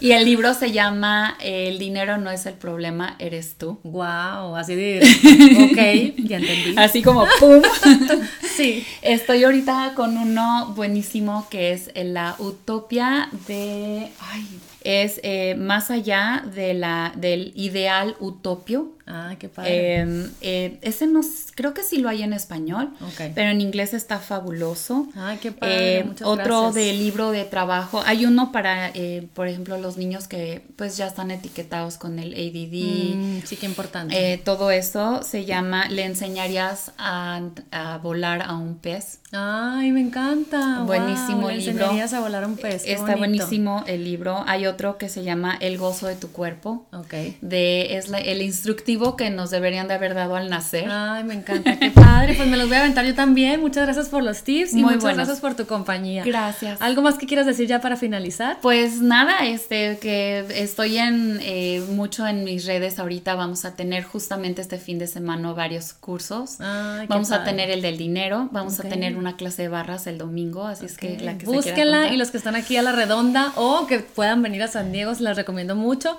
[0.00, 3.80] Y el libro se llama El dinero no es el problema, eres tú.
[3.82, 5.00] Wow, así de.
[5.66, 6.74] Ok, ya entendí.
[6.76, 7.62] Así como ¡pum!
[8.56, 8.86] Sí.
[9.02, 14.10] Estoy ahorita con uno buenísimo que es la utopia de...
[14.18, 14.46] Ay,
[14.86, 18.92] es eh, más allá de la, del ideal utopio.
[19.08, 20.00] Ah, qué padre.
[20.02, 22.90] Eh, eh, ese no, s- creo que sí lo hay en español,
[23.36, 25.06] pero en inglés está fabuloso.
[25.14, 25.98] Ay, qué padre.
[26.00, 26.74] Eh, Muchas otro gracias.
[26.74, 28.02] de libro de trabajo.
[28.04, 32.32] Hay uno para, eh, por ejemplo, los niños que pues ya están etiquetados con el
[32.34, 33.14] ADD.
[33.16, 34.32] Mm, sí, qué importante.
[34.34, 39.20] Eh, todo eso se llama Le enseñarías a, a volar a un pez.
[39.32, 40.82] Ay, me encanta.
[40.84, 41.86] buenísimo wow, le libro.
[41.90, 42.84] a volar un pez.
[42.84, 43.18] qué Está bonito.
[43.18, 44.44] buenísimo el libro.
[44.46, 46.86] Hay otro que se llama El gozo de tu cuerpo.
[46.92, 47.12] Ok.
[47.40, 50.88] De, es la- el instructivo que nos deberían de haber dado al nacer.
[50.90, 52.34] Ay, me encanta, qué padre.
[52.34, 53.60] Pues me los voy a aventar yo también.
[53.60, 55.16] Muchas gracias por los tips y Muy muchas buenos.
[55.18, 56.22] gracias por tu compañía.
[56.24, 56.80] Gracias.
[56.80, 58.58] ¿Algo más que quieras decir ya para finalizar?
[58.62, 63.34] Pues nada, este que estoy en eh, mucho en mis redes ahorita.
[63.34, 66.60] Vamos a tener justamente este fin de semana varios cursos.
[66.60, 67.50] Ay, qué vamos a padre.
[67.50, 70.96] tener el del dinero, vamos a tener una clase de barras el domingo, así es
[70.96, 74.42] que la que Búsquenla y los que están aquí a la redonda o que puedan
[74.42, 76.18] venir a San Diego, se las recomiendo mucho.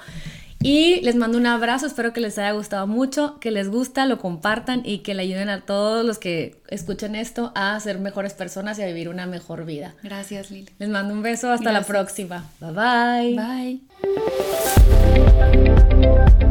[0.59, 4.17] Y les mando un abrazo, espero que les haya gustado mucho, que les gusta, lo
[4.17, 8.79] compartan y que le ayuden a todos los que escuchen esto a ser mejores personas
[8.79, 9.93] y a vivir una mejor vida.
[10.01, 10.71] Gracias, Lili.
[10.79, 12.49] Les mando un beso, hasta la próxima.
[12.59, 13.81] Bye bye.
[16.35, 16.46] Bye.